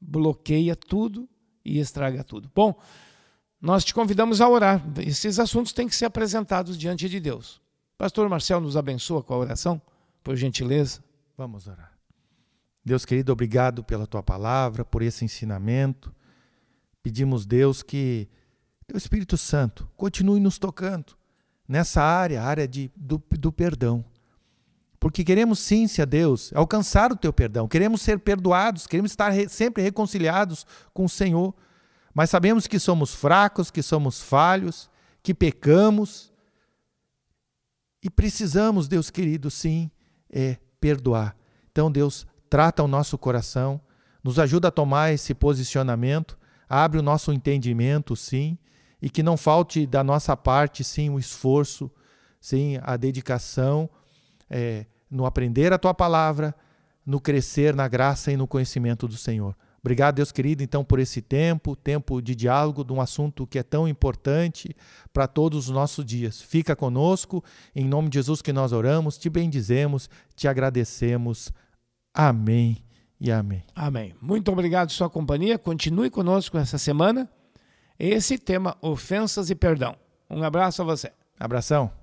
bloqueia 0.00 0.76
tudo 0.76 1.28
e 1.64 1.78
estraga 1.78 2.22
tudo. 2.22 2.50
Bom, 2.54 2.78
nós 3.60 3.84
te 3.84 3.94
convidamos 3.94 4.40
a 4.40 4.48
orar. 4.48 4.84
Esses 4.98 5.38
assuntos 5.38 5.72
têm 5.72 5.88
que 5.88 5.96
ser 5.96 6.04
apresentados 6.04 6.76
diante 6.76 7.08
de 7.08 7.18
Deus. 7.18 7.60
Pastor 7.96 8.28
Marcel 8.28 8.60
nos 8.60 8.76
abençoa 8.76 9.22
com 9.22 9.32
a 9.32 9.38
oração, 9.38 9.80
por 10.22 10.36
gentileza. 10.36 11.02
Vamos 11.38 11.66
orar. 11.66 11.96
Deus 12.84 13.04
querido, 13.04 13.32
obrigado 13.32 13.82
pela 13.82 14.06
tua 14.06 14.22
palavra, 14.22 14.84
por 14.84 15.02
esse 15.02 15.24
ensinamento. 15.24 16.12
Pedimos, 17.02 17.44
Deus, 17.44 17.82
que 17.82 18.28
o 18.92 18.96
Espírito 18.96 19.36
Santo 19.36 19.88
continue 19.96 20.40
nos 20.40 20.58
tocando 20.58 21.16
nessa 21.66 22.02
área, 22.02 22.42
área 22.42 22.68
de, 22.68 22.90
do, 22.94 23.22
do 23.30 23.52
perdão. 23.52 24.04
Porque 25.00 25.24
queremos 25.24 25.58
sim, 25.58 25.88
se 25.88 26.00
a 26.00 26.04
Deus, 26.04 26.52
alcançar 26.54 27.10
o 27.10 27.16
teu 27.16 27.32
perdão, 27.32 27.66
queremos 27.66 28.02
ser 28.02 28.20
perdoados, 28.20 28.86
queremos 28.86 29.10
estar 29.10 29.30
re, 29.30 29.48
sempre 29.48 29.82
reconciliados 29.82 30.64
com 30.94 31.04
o 31.04 31.08
Senhor. 31.08 31.52
Mas 32.14 32.30
sabemos 32.30 32.66
que 32.66 32.78
somos 32.78 33.14
fracos, 33.14 33.70
que 33.70 33.82
somos 33.82 34.20
falhos, 34.20 34.88
que 35.22 35.34
pecamos. 35.34 36.32
E 38.02 38.10
precisamos, 38.10 38.86
Deus 38.86 39.10
querido, 39.10 39.50
sim, 39.50 39.90
é 40.30 40.58
perdoar. 40.80 41.36
Então, 41.72 41.90
Deus, 41.90 42.26
trata 42.50 42.82
o 42.82 42.88
nosso 42.88 43.16
coração, 43.16 43.80
nos 44.22 44.38
ajuda 44.38 44.68
a 44.68 44.70
tomar 44.70 45.12
esse 45.12 45.34
posicionamento, 45.34 46.38
abre 46.68 46.98
o 46.98 47.02
nosso 47.02 47.32
entendimento, 47.32 48.16
sim, 48.16 48.58
e 49.00 49.10
que 49.10 49.22
não 49.22 49.36
falte 49.36 49.86
da 49.86 50.04
nossa 50.04 50.36
parte, 50.36 50.84
sim, 50.84 51.10
o 51.10 51.18
esforço, 51.18 51.90
sim, 52.40 52.78
a 52.82 52.96
dedicação 52.96 53.90
é, 54.48 54.86
no 55.10 55.26
aprender 55.26 55.72
a 55.72 55.78
tua 55.78 55.92
palavra, 55.92 56.54
no 57.04 57.20
crescer 57.20 57.74
na 57.74 57.88
graça 57.88 58.30
e 58.30 58.36
no 58.36 58.46
conhecimento 58.46 59.08
do 59.08 59.16
Senhor. 59.16 59.56
Obrigado, 59.80 60.14
Deus 60.14 60.30
querido, 60.30 60.62
então, 60.62 60.84
por 60.84 61.00
esse 61.00 61.20
tempo, 61.20 61.74
tempo 61.74 62.22
de 62.22 62.36
diálogo 62.36 62.84
de 62.84 62.92
um 62.92 63.00
assunto 63.00 63.44
que 63.44 63.58
é 63.58 63.64
tão 63.64 63.88
importante 63.88 64.76
para 65.12 65.26
todos 65.26 65.66
os 65.66 65.74
nossos 65.74 66.04
dias. 66.04 66.40
Fica 66.40 66.76
conosco, 66.76 67.42
em 67.74 67.84
nome 67.84 68.08
de 68.08 68.18
Jesus 68.18 68.40
que 68.40 68.52
nós 68.52 68.72
oramos, 68.72 69.18
te 69.18 69.28
bendizemos, 69.28 70.08
te 70.36 70.46
agradecemos. 70.46 71.52
Amém 72.14 72.84
e 73.22 73.30
amém. 73.30 73.62
Amém. 73.74 74.14
Muito 74.20 74.50
obrigado 74.50 74.88
pela 74.88 74.96
sua 74.96 75.08
companhia. 75.08 75.58
Continue 75.58 76.10
conosco 76.10 76.58
essa 76.58 76.76
semana 76.76 77.28
esse 77.98 78.36
tema, 78.36 78.76
ofensas 78.82 79.48
e 79.48 79.54
perdão. 79.54 79.94
Um 80.28 80.42
abraço 80.42 80.82
a 80.82 80.84
você. 80.84 81.12
Abração. 81.38 82.01